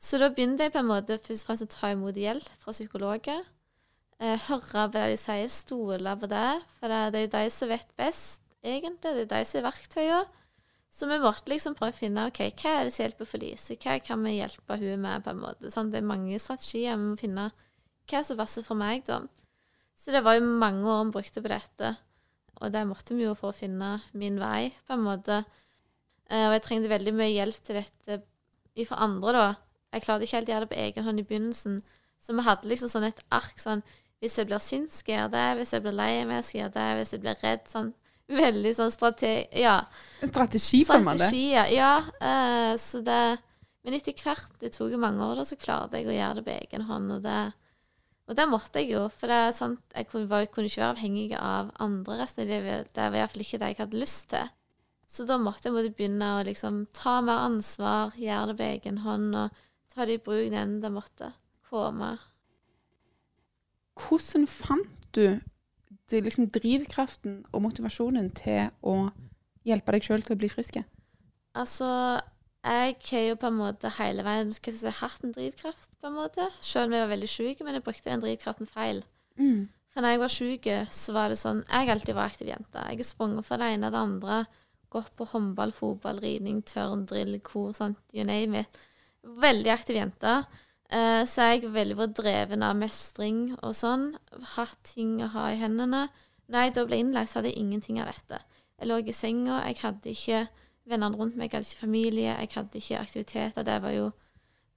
Så 0.00 0.16
da 0.18 0.30
begynte 0.32 0.64
jeg 0.64 0.72
på 0.72 0.80
en 0.80 0.88
måte 0.88 1.18
først 1.20 1.44
og 1.44 1.48
fremst 1.50 1.66
å 1.66 1.72
ta 1.74 1.90
imot 1.92 2.16
hjelp 2.16 2.48
fra 2.62 2.72
psykologer. 2.72 3.42
Eh, 4.20 4.48
høre 4.48 4.86
det 4.92 5.06
de 5.12 5.16
sier, 5.20 5.48
stole 5.52 6.14
på 6.20 6.28
det. 6.28 6.48
For 6.78 6.88
det 6.88 7.20
er 7.20 7.26
jo 7.26 7.32
de 7.36 7.50
som 7.52 7.68
vet 7.68 7.96
best, 8.00 8.40
egentlig. 8.64 9.12
Det 9.16 9.26
er 9.26 9.32
de 9.34 9.44
som 9.48 9.60
er 9.60 9.68
verktøyene. 9.68 10.26
Så 10.90 11.06
vi 11.06 11.20
måtte 11.22 11.52
liksom 11.52 11.76
prøve 11.78 11.94
å 11.94 12.00
finne 12.00 12.24
ok, 12.26 12.40
hva 12.58 12.70
er 12.80 12.88
det 12.88 12.92
som 12.96 13.04
hjelper 13.04 13.28
for 13.30 13.38
Lise, 13.38 13.76
hva 13.78 14.00
kan 14.02 14.24
vi 14.26 14.32
hjelpe 14.40 14.76
hun 14.80 15.04
med. 15.04 15.22
på 15.22 15.30
en 15.30 15.38
måte. 15.44 15.70
Sånn, 15.70 15.92
det 15.92 16.00
er 16.00 16.08
mange 16.08 16.38
strategier. 16.42 16.96
Vi 16.98 17.12
må 17.12 17.18
finne 17.20 17.44
hva 18.10 18.22
som 18.26 18.40
passer 18.40 18.64
for 18.66 18.74
meg, 18.74 19.04
da. 19.06 19.20
Så 20.00 20.14
det 20.14 20.22
var 20.24 20.38
jo 20.38 20.46
mange 20.46 20.88
år 20.88 21.04
vi 21.08 21.16
brukte 21.18 21.42
på 21.44 21.52
dette. 21.52 21.94
Og 22.60 22.72
det 22.72 22.86
måtte 22.88 23.16
vi 23.16 23.26
jo 23.26 23.36
for 23.36 23.52
å 23.52 23.56
finne 23.56 23.98
min 24.16 24.38
vei, 24.40 24.70
på 24.88 24.96
en 24.96 25.04
måte. 25.04 25.42
Eh, 26.30 26.46
og 26.46 26.56
jeg 26.56 26.64
trengte 26.66 26.92
veldig 26.92 27.14
mye 27.16 27.32
hjelp 27.32 27.64
til 27.66 27.80
dette 27.80 28.20
fra 28.88 29.00
andre, 29.04 29.32
da. 29.36 29.48
Jeg 29.92 30.04
klarte 30.06 30.24
ikke 30.24 30.38
helt 30.38 30.48
å 30.48 30.52
gjøre 30.54 30.66
det 30.66 30.70
på 30.70 30.82
egen 30.84 31.06
hånd 31.06 31.20
i 31.20 31.26
begynnelsen. 31.26 31.80
Så 32.20 32.36
vi 32.36 32.44
hadde 32.46 32.70
liksom 32.70 32.92
sånn 32.92 33.08
et 33.08 33.20
ark 33.32 33.56
sånn 33.60 33.80
Hvis 34.20 34.34
jeg 34.36 34.50
blir 34.50 34.60
sint, 34.60 34.92
skal 34.92 35.14
jeg 35.14 35.20
gjøre 35.22 35.32
det. 35.32 35.44
Hvis 35.58 35.70
jeg 35.72 35.84
blir 35.84 35.96
lei 35.96 36.10
meg, 36.28 36.44
skal 36.44 36.58
jeg 36.58 36.64
gjøre 36.66 36.74
det. 36.74 36.88
Hvis 36.98 37.12
jeg 37.14 37.22
blir 37.24 37.44
redd, 37.44 37.62
sånn 37.72 37.92
Veldig 38.40 38.72
sånn 38.76 38.92
strategi 38.94 39.62
Ja. 39.64 39.78
En 40.20 40.30
strategi, 40.30 40.82
på 40.86 40.98
en 40.98 41.06
måte? 41.08 41.30
Ja. 41.40 41.64
ja. 41.72 41.94
Uh, 42.20 42.74
så 42.80 43.00
det 43.04 43.22
Men 43.80 43.96
etter 43.96 44.12
hvert, 44.20 44.52
det 44.60 44.74
tok 44.74 44.92
jo 44.92 45.00
mange 45.00 45.24
år, 45.24 45.40
da, 45.40 45.46
så 45.48 45.56
klarte 45.56 45.96
jeg 46.00 46.10
å 46.10 46.14
gjøre 46.14 46.38
det 46.38 46.46
på 46.46 46.56
egen 46.58 46.86
hånd. 46.90 47.14
Og 47.16 47.24
det, 47.24 47.38
og 48.30 48.36
det 48.38 48.46
måtte 48.46 48.78
jeg 48.78 48.92
jo. 48.94 49.02
For 49.10 49.30
det 49.30 49.36
er 49.42 49.56
sant, 49.56 49.82
jeg 49.90 50.06
kunne, 50.06 50.28
var, 50.30 50.46
kunne 50.54 50.70
ikke 50.70 50.84
være 50.84 50.94
avhengig 50.94 51.28
av 51.34 51.72
andre 51.82 52.20
resten 52.20 52.44
av 52.44 52.52
livet. 52.52 52.92
Det 52.94 53.08
var 53.10 53.18
iallfall 53.18 53.42
ikke 53.42 53.58
det 53.58 53.70
jeg 53.72 53.80
hadde 53.80 54.02
lyst 54.02 54.28
til. 54.30 54.52
Så 55.10 55.26
da 55.26 55.40
måtte 55.42 55.66
jeg 55.66 55.74
måtte 55.74 55.90
begynne 55.98 56.28
å 56.36 56.44
liksom 56.46 56.84
ta 56.94 57.16
mer 57.26 57.42
ansvar, 57.48 58.14
gjøre 58.14 58.52
det 58.52 58.58
på 58.60 58.68
egen 58.68 59.00
hånd, 59.02 59.34
og 59.34 59.62
ta 59.90 60.06
det 60.06 60.20
i 60.20 60.22
bruk 60.22 60.52
den 60.52 60.76
det 60.84 60.92
måtte 60.94 61.32
komme. 61.66 62.12
Hvordan 63.98 64.46
fant 64.46 65.10
du 65.10 65.40
det, 66.10 66.22
liksom, 66.22 66.46
drivkraften 66.54 67.40
og 67.50 67.64
motivasjonen 67.66 68.30
til 68.38 68.70
å 68.86 69.10
hjelpe 69.66 69.96
deg 69.96 70.06
sjøl 70.06 70.22
til 70.22 70.36
å 70.36 70.40
bli 70.40 70.50
frisk? 70.52 70.78
Altså, 71.58 71.90
jeg 72.60 72.96
har 73.10 73.22
jo 73.24 73.36
på 73.40 73.48
en 73.48 73.56
måte 73.56 73.90
hele 73.96 74.24
veien 74.26 74.50
skal 74.52 74.74
jeg 74.74 74.82
si, 74.82 74.94
hatt 75.00 75.22
en 75.24 75.32
drivkraft, 75.32 75.94
på 76.00 76.10
en 76.10 76.16
måte. 76.18 76.44
Selv 76.60 76.90
om 76.90 76.96
jeg 76.96 77.06
var 77.06 77.12
veldig 77.14 77.30
syk, 77.32 77.62
men 77.64 77.78
jeg 77.78 77.84
brukte 77.86 78.10
den 78.10 78.24
drivkraften 78.24 78.68
feil. 78.68 79.00
Mm. 79.40 79.68
For 79.90 80.04
når 80.04 80.14
jeg 80.14 80.22
var 80.22 80.32
syk, 80.34 80.66
så 80.92 81.14
var 81.16 81.32
det 81.32 81.38
sånn 81.40 81.62
Jeg 81.64 81.88
har 81.88 81.94
alltid 81.96 82.14
vært 82.14 82.34
aktiv 82.34 82.50
jente. 82.52 82.84
Jeg 82.84 83.00
har 83.00 83.08
sprunget 83.08 83.48
fra 83.48 83.58
det 83.58 83.70
ene 83.74 83.88
og 83.88 83.96
det 83.96 84.02
andre. 84.04 84.40
Gått 84.92 85.10
på 85.16 85.26
håndball, 85.32 85.72
fotball, 85.72 86.20
ridning, 86.22 86.60
tørn, 86.66 87.06
drill, 87.08 87.38
kor, 87.46 87.72
sant, 87.78 88.00
you 88.12 88.26
name 88.26 88.60
it. 88.60 88.80
Veldig 89.24 89.72
aktiv 89.72 89.96
jente. 89.96 90.36
Eh, 90.90 91.24
så 91.30 91.48
jeg 91.48 91.64
er 91.64 91.74
veldig 91.74 91.96
vært 91.98 92.16
dreven 92.18 92.64
av 92.66 92.78
mestring 92.78 93.42
og 93.62 93.74
sånn. 93.78 94.10
Hatt 94.56 94.78
ting 94.92 95.20
å 95.24 95.30
ha 95.32 95.50
i 95.54 95.60
hendene. 95.60 96.08
Når 96.50 96.66
jeg 96.66 96.76
da 96.76 96.86
ble 96.86 96.98
innlagt, 97.00 97.32
så 97.32 97.40
hadde 97.40 97.54
jeg 97.54 97.62
ingenting 97.62 98.00
av 98.02 98.10
dette. 98.10 98.42
Jeg 98.80 98.90
lå 98.90 98.98
i 99.00 99.14
senga, 99.14 99.62
jeg 99.68 99.78
hadde 99.82 100.14
ikke 100.14 100.40
vennene 100.90 101.16
rundt 101.16 101.38
meg, 101.38 101.50
jeg 101.50 101.60
hadde 101.60 101.70
ikke 101.70 101.86
familie, 101.86 102.32
jeg 102.32 102.50
hadde 102.54 102.82
ikke 102.82 102.98
aktiviteter. 103.00 103.66
Det 103.66 103.78
var 103.82 103.94
jo 103.94 104.10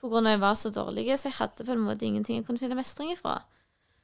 av 0.03 0.15
at 0.19 0.29
jeg 0.33 0.39
var 0.41 0.55
så 0.59 0.69
dårlig, 0.69 1.05
så 1.19 1.29
jeg 1.29 1.37
hadde 1.39 1.65
på 1.65 1.71
en 1.71 1.83
måte 1.85 2.05
ingenting 2.05 2.37
jeg 2.37 2.45
kunne 2.45 2.59
finne 2.59 2.75
mestring 2.75 3.13
ifra. 3.13 3.41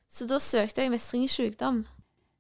Så 0.10 0.26
da 0.26 0.40
søkte 0.40 0.82
jeg 0.82 0.94
mestring 0.94 1.26
i 1.26 1.32
sykdom. 1.32 1.84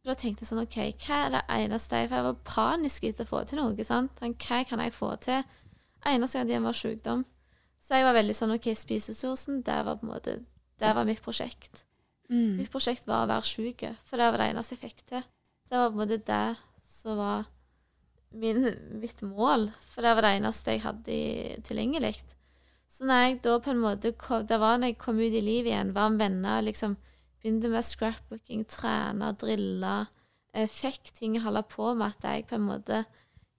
Da 0.07 0.15
tenkte 0.15 0.45
jeg 0.45 0.49
sånn 0.49 0.63
OK, 0.63 0.77
hva 1.03 1.17
er 1.25 1.33
det 1.33 1.41
eneste 1.51 1.99
jeg 1.99 2.07
For 2.07 2.15
jeg 2.15 2.25
var 2.29 2.37
panisk 2.47 3.03
etter 3.03 3.27
å 3.27 3.29
få 3.29 3.41
til 3.45 3.59
noe. 3.59 3.83
sant? 3.83 4.13
Sånn, 4.21 4.37
hva 4.39 4.61
kan 4.65 4.79
jeg 4.79 4.95
få 4.95 5.09
til? 5.21 5.43
Eneste 6.07 6.39
jeg 6.39 6.47
hadde, 6.47 6.63
var 6.63 6.77
sykdom. 6.79 7.25
Så 7.83 7.99
jeg 7.99 8.07
var 8.07 8.15
veldig 8.15 8.35
sånn 8.37 8.55
OK, 8.55 8.71
spiseressursen, 8.79 9.61
det 9.67 9.77
var 9.85 9.99
på 9.99 10.07
en 10.07 10.13
måte 10.13 10.39
Det 10.79 10.95
var 10.95 11.05
mitt 11.05 11.21
prosjekt. 11.21 11.83
Mm. 12.29 12.61
Mitt 12.61 12.71
prosjekt 12.71 13.07
var 13.09 13.25
å 13.25 13.29
være 13.29 13.47
syk, 13.49 13.83
for 14.05 14.21
det 14.21 14.31
var 14.31 14.39
det 14.39 14.49
eneste 14.53 14.77
jeg 14.77 14.83
fikk 14.85 15.03
til. 15.11 15.23
Det 15.67 15.77
var 15.77 15.89
på 15.89 15.97
en 15.97 16.01
måte 16.01 16.19
det 16.23 16.43
som 16.87 17.19
var 17.19 17.49
min, 18.31 18.67
mitt 19.01 19.21
mål, 19.25 19.69
for 19.81 20.05
det 20.05 20.15
var 20.15 20.25
det 20.25 20.33
eneste 20.37 20.75
jeg 20.75 20.83
hadde 20.83 21.17
tilgjengelig. 21.65 22.19
Så 22.89 23.05
når 23.05 23.23
jeg 23.23 23.39
da 23.45 23.57
på 23.61 23.71
en 23.73 23.81
måte 23.83 24.11
kom, 24.17 24.45
Det 24.47 24.59
var 24.59 24.77
når 24.77 24.93
jeg 24.93 24.97
kom 24.97 25.19
ut 25.19 25.33
i 25.33 25.41
livet 25.41 25.71
igjen, 25.71 25.93
var 25.93 26.09
med 26.09 26.19
venner, 26.19 26.61
liksom 26.61 26.97
begynte 27.39 27.69
med 27.69 27.85
scrapbooking, 27.85 28.65
trene, 28.67 29.31
drille, 29.39 30.07
eh, 30.53 30.67
fikk 30.67 31.13
ting 31.15 31.37
å 31.37 31.45
holde 31.45 31.63
på 31.63 31.93
med, 31.93 32.15
at 32.17 32.23
jeg 32.23 32.47
på 32.47 32.55
en 32.55 32.67
måte 32.67 33.05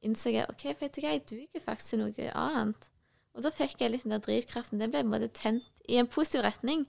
innså 0.03 0.33
at 0.37 0.51
OK, 0.51 0.65
vet 0.81 0.95
du 0.95 1.01
hva, 1.01 1.15
jeg 1.15 1.27
duger 1.29 1.65
faktisk 1.65 1.95
til 1.95 2.03
noe 2.03 2.31
annet. 2.35 2.91
Og 3.35 3.45
da 3.45 3.53
fikk 3.55 3.81
jeg 3.81 3.93
litt 3.93 4.05
den 4.05 4.15
der 4.17 4.23
drivkraften. 4.25 4.81
Den 4.81 4.91
ble 4.91 5.03
på 5.03 5.07
en 5.07 5.13
måte 5.15 5.31
tent 5.33 5.85
i 5.89 5.99
en 6.01 6.11
positiv 6.11 6.43
retning, 6.45 6.87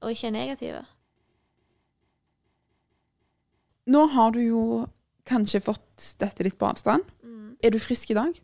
og 0.00 0.12
ikke 0.12 0.30
en 0.30 0.38
negativ. 0.38 0.78
Nå 3.86 4.06
har 4.10 4.32
du 4.34 4.40
jo 4.42 4.62
kanskje 5.26 5.62
fått 5.64 6.12
dette 6.20 6.46
litt 6.46 6.58
på 6.58 6.68
avstand. 6.68 7.06
Mm. 7.24 7.56
Er 7.62 7.74
du 7.74 7.80
frisk 7.82 8.12
i 8.12 8.18
dag? 8.18 8.36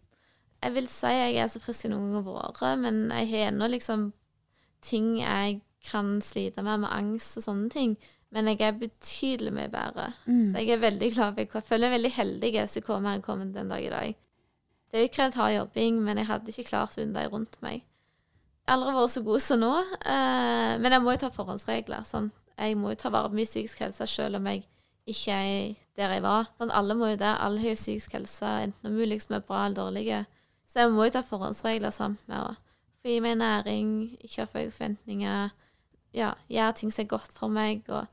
Jeg 0.63 0.75
vil 0.77 0.89
si 0.91 1.11
jeg 1.11 1.39
er 1.43 1.51
så 1.51 1.61
frisk 1.63 1.87
i 1.87 1.93
noen 1.93 2.13
ganger 2.15 2.27
vært, 2.29 2.65
men 2.83 3.05
jeg 3.11 3.31
har 3.33 3.51
ennå 3.51 3.69
liksom 3.73 4.11
ting 4.83 5.17
jeg 5.21 5.61
kan 5.83 6.21
slite 6.23 6.63
med, 6.63 6.85
med 6.85 6.95
angst 6.95 7.39
og 7.39 7.47
sånne 7.47 7.71
ting. 7.73 7.95
Men 8.33 8.49
jeg 8.49 8.63
er 8.65 8.79
betydelig 8.81 9.53
mye 9.53 9.71
bedre. 9.73 10.13
Mm. 10.25 10.53
Så 10.53 10.63
jeg 10.63 10.71
er 10.73 10.85
veldig 10.85 11.09
glad 11.13 11.35
for 11.37 11.59
Jeg 11.59 11.67
føler 11.69 11.91
meg 11.91 11.99
veldig 11.99 12.13
heldig 12.17 12.53
som 12.71 12.85
kommer 12.87 13.13
her 13.13 13.25
kommet 13.25 13.55
den 13.55 13.73
dag 13.73 13.85
i 13.85 13.91
dag. 13.93 14.15
Det 14.93 15.01
er 15.01 15.07
jo 15.07 15.13
krevd 15.13 15.37
hard 15.41 15.55
jobbing, 15.55 15.99
men 16.05 16.21
jeg 16.21 16.29
hadde 16.29 16.53
ikke 16.53 16.69
klart 16.69 16.97
uten 16.97 17.15
de 17.17 17.27
rundt 17.29 17.59
meg. 17.65 17.83
Jeg 18.63 18.71
har 18.71 18.79
aldri 18.79 18.95
vært 18.95 19.13
så 19.17 19.23
god 19.27 19.43
som 19.43 19.61
nå, 19.61 19.73
eh, 20.07 20.73
men 20.79 20.95
jeg 20.95 21.03
må 21.03 21.15
jo 21.15 21.21
ta 21.25 21.31
forhåndsregler. 21.35 22.07
Sånn. 22.07 22.31
Jeg 22.57 22.77
må 22.79 22.93
jo 22.93 23.01
ta 23.01 23.11
vare 23.11 23.33
på 23.33 23.41
min 23.41 23.49
psykisk 23.49 23.83
helse 23.83 24.07
selv 24.07 24.39
om 24.39 24.49
jeg 24.49 24.63
ikke 25.09 25.33
er 25.37 25.75
der 25.97 26.15
jeg 26.17 26.23
var. 26.25 26.51
Men 26.61 26.71
alle 26.71 26.95
må 26.97 27.13
jo 27.13 27.19
det. 27.21 27.33
Alle 27.39 27.61
har 27.61 27.75
jo 27.75 27.81
psykisk 27.81 28.15
helse, 28.17 28.47
enten 28.67 28.89
om 28.89 28.97
mulig 28.97 29.21
som 29.23 29.37
er 29.37 29.45
bra 29.47 29.67
eller 29.67 29.77
dårlige. 29.77 30.25
Så 30.71 30.81
jeg 30.81 30.93
må 30.93 31.05
jo 31.05 31.15
ta 31.17 31.25
forhåndsregler 31.27 31.93
sammen 31.93 32.19
med 32.31 32.39
å 32.39 32.55
gi 33.05 33.19
meg 33.21 33.41
næring, 33.41 33.89
ikke 34.23 34.45
ha 34.45 34.49
for 34.49 34.63
høye 34.63 34.71
forventninger, 34.73 35.51
ja, 36.17 36.35
gjøre 36.53 36.77
ting 36.79 36.93
som 36.95 37.03
er 37.03 37.11
godt 37.11 37.35
for 37.37 37.53
meg, 37.53 37.83
og 37.91 38.07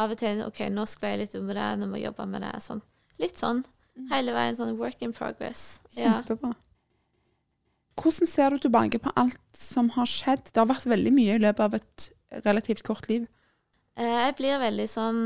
av 0.00 0.14
og 0.14 0.20
til 0.20 0.40
OK, 0.46 0.62
nå 0.72 0.86
sklei 0.88 1.12
jeg 1.14 1.20
litt 1.24 1.36
om 1.38 1.50
det, 1.50 1.68
nå 1.78 1.88
må 1.90 2.00
jeg 2.00 2.08
jobbe 2.08 2.26
med 2.30 2.44
det. 2.46 2.54
Sånn. 2.64 2.82
Litt 3.20 3.38
sånn. 3.42 3.62
Hele 4.10 4.34
veien 4.34 4.56
sånn 4.56 4.78
work 4.78 5.02
in 5.04 5.12
progress. 5.14 5.80
Ja. 5.96 6.20
Kjempebra. 6.20 6.54
Hvordan 8.00 8.30
ser 8.30 8.54
du 8.54 8.62
tilbake 8.62 9.00
på 9.02 9.12
alt 9.20 9.40
som 9.56 9.90
har 9.92 10.08
skjedd? 10.08 10.48
Det 10.48 10.62
har 10.62 10.70
vært 10.70 10.88
veldig 10.88 11.12
mye 11.12 11.36
i 11.36 11.42
løpet 11.42 11.66
av 11.66 11.76
et 11.76 12.06
relativt 12.46 12.84
kort 12.86 13.10
liv. 13.10 13.26
Eh, 13.98 14.04
Jeg 14.26 14.36
blir 14.38 14.60
veldig 14.62 14.86
sånn 14.88 15.22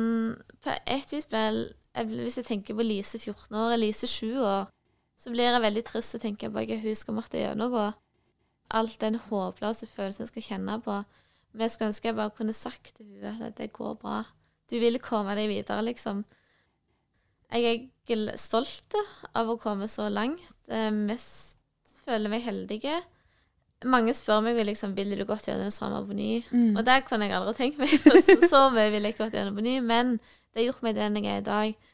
På 0.65 0.77
et 0.87 1.13
vis 1.13 1.27
jeg, 1.31 2.07
Hvis 2.09 2.39
jeg 2.41 2.47
tenker 2.49 2.75
på 2.75 2.87
Lise 2.87 3.19
14 3.19 3.57
år, 3.57 3.77
Lise 3.79 4.07
7 4.11 4.41
år, 4.43 4.71
så 5.17 5.31
blir 5.31 5.47
jeg 5.47 5.63
veldig 5.63 5.85
trist 5.87 6.17
og 6.17 6.21
tenker 6.25 6.51
på 6.51 6.59
at 6.65 6.81
hun 6.83 6.97
skal 6.99 7.15
måtte 7.15 7.39
gjennomgå. 7.39 7.85
Alt 8.75 8.97
den 9.01 9.15
håpløse 9.15 9.87
følelsen 9.87 10.25
jeg 10.25 10.33
skal 10.33 10.43
kjenne 10.43 10.81
på. 10.83 10.97
Men 11.53 11.63
jeg 11.63 11.71
skulle 11.71 11.91
ønske 11.93 12.09
jeg 12.09 12.17
bare 12.19 12.35
kunne 12.35 12.53
sagt 12.53 12.97
til 12.97 13.07
henne 13.23 13.47
at 13.47 13.57
det 13.57 13.73
går 13.73 13.95
bra. 14.03 14.25
Du 14.71 14.75
vil 14.83 14.99
komme 14.99 15.37
deg 15.39 15.47
videre, 15.53 15.85
liksom. 15.87 16.25
Jeg 17.55 17.91
er 18.11 18.37
stolt 18.37 18.97
av 19.39 19.53
å 19.53 19.59
komme 19.63 19.87
så 19.87 20.09
langt. 20.11 20.43
Jeg 20.67 20.93
mest 20.99 21.55
føler 22.05 22.33
meg 22.33 22.43
heldige. 22.43 22.99
Mange 23.85 24.15
spør 24.17 24.41
meg 24.45 24.59
liksom, 24.65 24.95
ville 24.97 25.17
du 25.19 25.27
gått 25.29 25.49
gjennom 25.49 25.69
det 25.69 25.75
samme 25.75 26.01
på 26.07 26.17
ny. 26.17 26.31
Mm. 26.51 26.77
Og 26.79 26.85
det 26.87 27.03
kunne 27.09 27.29
jeg 27.29 27.37
aldri 27.37 27.55
tenkt 27.59 27.81
meg, 27.83 27.93
for 28.01 28.21
så, 28.25 28.39
så 28.49 28.63
mye 28.73 28.91
ville 28.93 29.11
jeg 29.11 29.17
ikke 29.17 29.27
gått 29.27 29.37
gjennom 29.39 29.59
på 29.59 29.67
ny. 29.67 29.75
Men 29.85 30.17
det 30.19 30.63
har 30.63 30.69
gjort 30.71 30.87
meg 30.87 30.97
den 30.99 31.19
jeg 31.21 31.31
er 31.31 31.43
i 31.43 31.47
dag. 31.49 31.91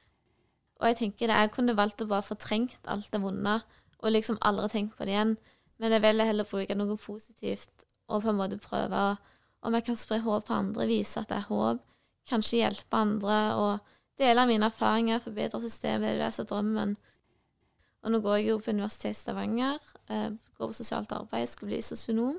Og 0.80 0.88
jeg 0.88 0.98
tenker 1.00 1.28
det, 1.28 1.36
jeg 1.36 1.52
kunne 1.54 1.76
valgt 1.76 2.02
å 2.04 2.08
bare 2.08 2.24
fortrengt 2.24 2.88
alt 2.88 3.10
det 3.12 3.20
vonde, 3.20 3.58
og 4.00 4.14
liksom 4.14 4.38
aldri 4.46 4.70
tenkt 4.72 4.96
på 4.96 5.04
det 5.04 5.12
igjen. 5.12 5.34
Men 5.80 5.94
jeg 5.96 6.04
velger 6.04 6.28
heller 6.28 6.48
bruke 6.48 6.76
noe 6.76 6.96
positivt, 7.00 7.84
og 8.08 8.24
på 8.24 8.32
en 8.32 8.40
måte 8.40 8.60
prøve 8.60 9.04
om 9.60 9.76
jeg 9.76 9.86
kan 9.86 9.98
spre 10.00 10.20
håp 10.24 10.46
for 10.48 10.56
andre, 10.56 10.88
vise 10.88 11.20
at 11.20 11.28
det 11.28 11.36
er 11.36 11.48
håp, 11.50 11.82
kanskje 12.30 12.62
hjelpe 12.62 12.96
andre, 12.96 13.38
og 13.60 14.20
dele 14.20 14.46
mine 14.48 14.68
erfaringer, 14.68 15.20
forbedre 15.24 15.60
systemet, 15.64 16.14
det 16.14 16.16
er 16.16 16.24
det 16.24 16.34
som 16.36 16.46
er 16.46 16.50
drømmen. 16.52 16.96
Og 18.04 18.12
nå 18.14 18.20
går 18.24 18.38
jeg 18.38 18.46
jo 18.48 18.58
på 18.64 18.72
Universitetet 18.72 19.12
i 19.12 19.18
Stavanger, 19.18 19.78
eh, 20.08 20.30
går 20.58 20.70
på 20.70 20.76
sosialt 20.76 21.10
arbeid, 21.12 21.48
skal 21.48 21.68
bli 21.68 21.80
sosionom. 21.84 22.38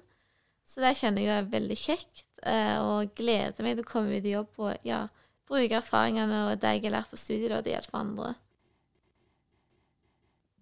Så 0.65 0.81
det 0.81 0.95
kjenner 0.97 1.21
jeg 1.21 1.37
er 1.43 1.49
veldig 1.51 1.77
kjekt, 1.77 2.23
eh, 2.43 2.77
og 2.81 3.11
gleder 3.17 3.61
meg 3.65 3.75
til 3.77 3.85
å 3.85 3.91
komme 3.91 4.17
ut 4.17 4.25
i 4.25 4.33
jobb 4.33 4.61
og 4.63 4.87
ja, 4.87 5.03
bruke 5.49 5.77
erfaringene 5.77 6.45
og 6.47 6.59
det 6.61 6.71
jeg 6.77 6.85
har 6.87 6.95
lært 6.95 7.11
på 7.11 7.19
studiet, 7.19 7.49
da, 7.51 7.61
til 7.61 7.73
hjelper 7.75 7.91
hjelpe 7.91 7.99
andre. 8.01 8.31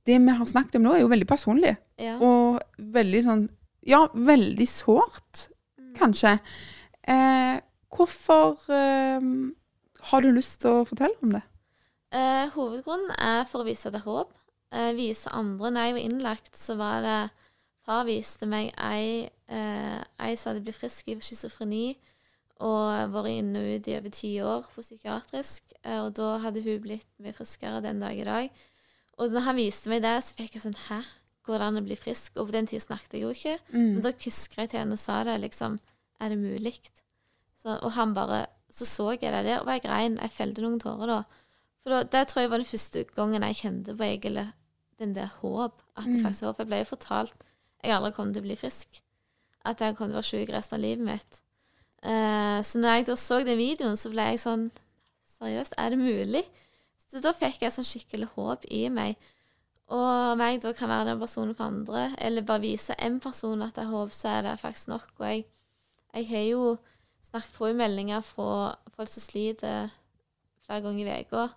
Det 0.09 0.17
vi 0.17 0.35
har 0.39 0.49
snakket 0.49 0.79
om 0.79 0.87
nå, 0.87 0.95
er 0.95 1.03
jo 1.03 1.11
veldig 1.11 1.27
personlig. 1.29 1.75
Ja. 2.01 2.17
Og 2.23 2.59
veldig 2.79 3.23
sånn 3.25 3.47
Ja, 3.87 4.07
veldig 4.13 4.67
sårt, 4.67 5.47
Mm. 5.79 5.93
kanskje. 5.95 6.39
Eh, 7.07 7.61
hvorfor 7.89 8.57
eh, 8.69 9.21
har 10.11 10.21
du 10.21 10.31
lyst 10.35 10.59
til 10.61 10.69
å 10.81 10.85
fortelle 10.85 11.15
om 11.23 11.31
det? 11.31 11.41
Eh, 12.11 12.49
hovedgrunnen 12.49 13.15
er 13.17 13.45
for 13.45 13.61
å 13.61 13.65
vise 13.65 13.89
deg 13.89 13.93
det 13.93 14.03
håp. 14.03 14.33
Eh, 14.71 14.91
vise 14.97 15.31
andre. 15.33 15.71
Når 15.71 15.87
jeg 15.87 15.95
var 15.95 16.05
innlagt, 16.05 16.57
så 16.57 16.77
var 16.79 17.05
det 17.05 17.19
Far 17.89 18.03
viste 18.05 18.45
meg 18.45 18.67
ei, 18.77 19.29
eh, 19.49 20.01
ei 20.21 20.33
som 20.37 20.51
hadde 20.51 20.61
blitt 20.61 20.77
frisk 20.77 21.07
i 21.09 21.15
schizofreni 21.17 21.95
og 22.61 23.13
vært 23.13 23.31
inne 23.31 23.61
og 23.63 23.79
ut 23.79 23.87
i 23.87 23.95
over 23.97 24.13
ti 24.13 24.31
år 24.43 24.67
på 24.75 24.83
psykiatrisk. 24.83 25.73
Eh, 25.81 25.97
og 26.03 26.11
da 26.19 26.35
hadde 26.43 26.61
hun 26.61 26.83
blitt 26.83 27.07
mye 27.23 27.33
friskere 27.33 27.79
den 27.81 28.03
dag 28.03 28.19
i 28.19 28.27
dag. 28.27 28.51
Og 29.17 29.31
når 29.31 29.47
han 29.47 29.57
viste 29.57 29.89
meg 29.89 30.03
det, 30.03 30.13
så 30.23 30.35
fikk 30.37 30.57
jeg 30.57 30.65
sånn 30.67 30.77
Hæ, 30.89 31.01
Går 31.47 31.57
det 31.57 31.65
an 31.65 31.79
å 31.79 31.85
bli 31.87 31.97
frisk. 31.97 32.35
Og 32.37 32.49
på 32.49 32.53
den 32.53 32.67
tida 32.69 32.83
snakket 32.83 33.15
jeg 33.15 33.23
jo 33.23 33.33
ikke. 33.33 33.57
Mm. 33.71 33.87
Men 33.95 34.01
da 34.05 34.13
hviska 34.13 34.61
jeg 34.61 34.69
til 34.69 34.81
henne 34.83 34.97
og 34.99 35.01
sa 35.01 35.23
det, 35.25 35.39
liksom 35.41 35.79
Er 36.19 36.29
det 36.29 36.37
mulig? 36.37 36.75
Så, 37.57 37.73
og 37.73 37.91
han 37.95 38.13
bare 38.13 38.45
Så 38.69 38.85
så 38.85 39.11
jeg 39.15 39.31
det 39.33 39.45
der, 39.47 39.63
og 39.63 39.71
jeg 39.71 39.81
grein. 39.87 40.19
Jeg 40.21 40.35
felte 40.35 40.61
noen 40.61 40.79
tårer 40.83 41.09
da. 41.09 41.19
For 41.81 41.95
da, 41.95 42.03
det 42.03 42.27
tror 42.27 42.43
jeg 42.43 42.51
var 42.51 42.61
den 42.61 42.69
første 42.69 43.03
gangen 43.15 43.47
jeg 43.47 43.61
kjente 43.63 43.95
på 43.97 44.05
egentlig 44.05 44.45
den 44.99 45.13
der 45.15 45.29
håp. 45.41 45.81
At 45.97 46.05
det 46.05 46.15
Mm. 46.17 46.23
faktisk 46.25 46.43
håpet 46.43 46.57
håp. 46.57 46.59
Jeg 46.59 46.67
ble 46.67 46.77
jo 46.83 46.89
fortalt 46.95 47.33
jeg 47.83 47.95
aldri 47.95 48.11
kom 48.11 48.33
til 48.33 48.41
å 48.41 48.47
bli 48.47 48.55
frisk. 48.59 49.01
At 49.65 49.79
jeg 49.79 49.95
kom 49.95 50.07
til 50.09 50.17
å 50.17 50.21
være 50.21 50.29
syk 50.29 50.49
resten 50.49 50.75
av 50.75 50.81
livet 50.81 51.05
mitt. 51.05 51.41
Eh, 52.03 52.59
så 52.63 52.79
når 52.79 52.95
jeg 52.95 53.05
da 53.07 53.15
så 53.15 53.39
den 53.43 53.57
videoen, 53.57 53.97
så 53.97 54.09
ble 54.11 54.21
jeg 54.31 54.39
sånn 54.39 54.71
Seriøst, 55.39 55.73
er 55.77 55.89
det 55.89 55.99
mulig? 55.99 56.43
Så 57.07 57.21
da 57.23 57.31
fikk 57.31 57.61
jeg 57.61 57.71
sånn 57.71 57.85
skikkelig 57.87 58.27
håp 58.35 58.65
i 58.69 58.89
meg. 58.89 59.15
Og 59.87 60.33
om 60.33 60.39
jeg 60.43 60.59
da 60.61 60.73
kan 60.73 60.89
være 60.89 61.05
den 61.05 61.19
personen 61.19 61.55
for 61.55 61.63
andre, 61.63 62.13
eller 62.17 62.41
bare 62.41 62.61
vise 62.61 62.93
én 62.99 63.21
person 63.23 63.61
at 63.63 63.75
jeg 63.79 63.85
håper, 63.87 64.11
så 64.13 64.27
er 64.27 64.41
det 64.41 64.59
faktisk 64.59 64.87
nok. 64.91 65.07
Og 65.19 65.25
jeg, 65.25 65.45
jeg 66.13 66.27
har 66.27 66.43
jo 66.51 66.77
snakket 67.23 67.53
på 67.55 67.71
meldinger 67.73 68.21
fra 68.21 68.75
folk 68.97 69.07
som 69.09 69.21
sliter 69.21 69.89
flere 70.65 70.81
ganger 70.81 71.07
i 71.07 71.21
uka. 71.23 71.47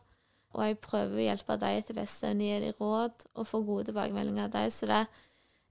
Og 0.52 0.64
jeg 0.66 0.80
prøver 0.84 1.18
å 1.18 1.26
hjelpe 1.26 1.56
dem 1.60 1.84
til 1.86 1.96
beste, 1.96 2.32
gi 2.36 2.56
dem 2.60 2.80
råd 2.80 3.28
og 3.32 3.48
få 3.48 3.62
gode 3.64 3.88
tilbakemeldinger 3.88 4.48
av 4.48 4.54
dem. 4.56 4.72
Så 4.74 4.88
det, 4.90 5.00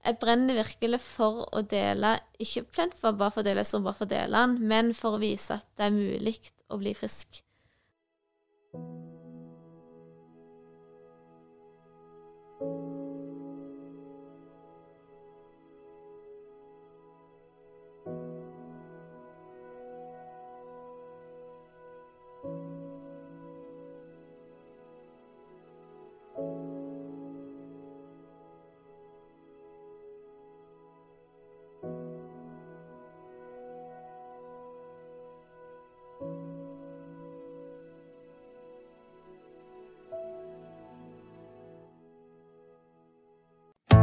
jeg 0.02 0.18
brenner 0.22 0.58
virkelig 0.58 1.00
for 1.04 1.44
å 1.54 1.62
dele, 1.62 2.16
ikke 2.42 2.66
plent 2.74 2.98
for 2.98 3.14
bare 3.14 3.34
for 3.34 3.44
å 3.44 3.48
dele 3.50 3.64
som 3.68 3.86
bare 3.86 4.00
for 4.00 4.08
å 4.08 4.14
dele 4.14 4.42
den, 4.42 4.58
men 4.72 4.92
for 4.98 5.16
å 5.16 5.22
vise 5.22 5.60
at 5.60 5.68
det 5.78 5.88
er 5.88 5.96
mulig 5.96 6.36
å 6.72 6.80
bli 6.82 6.96
frisk. 6.98 7.44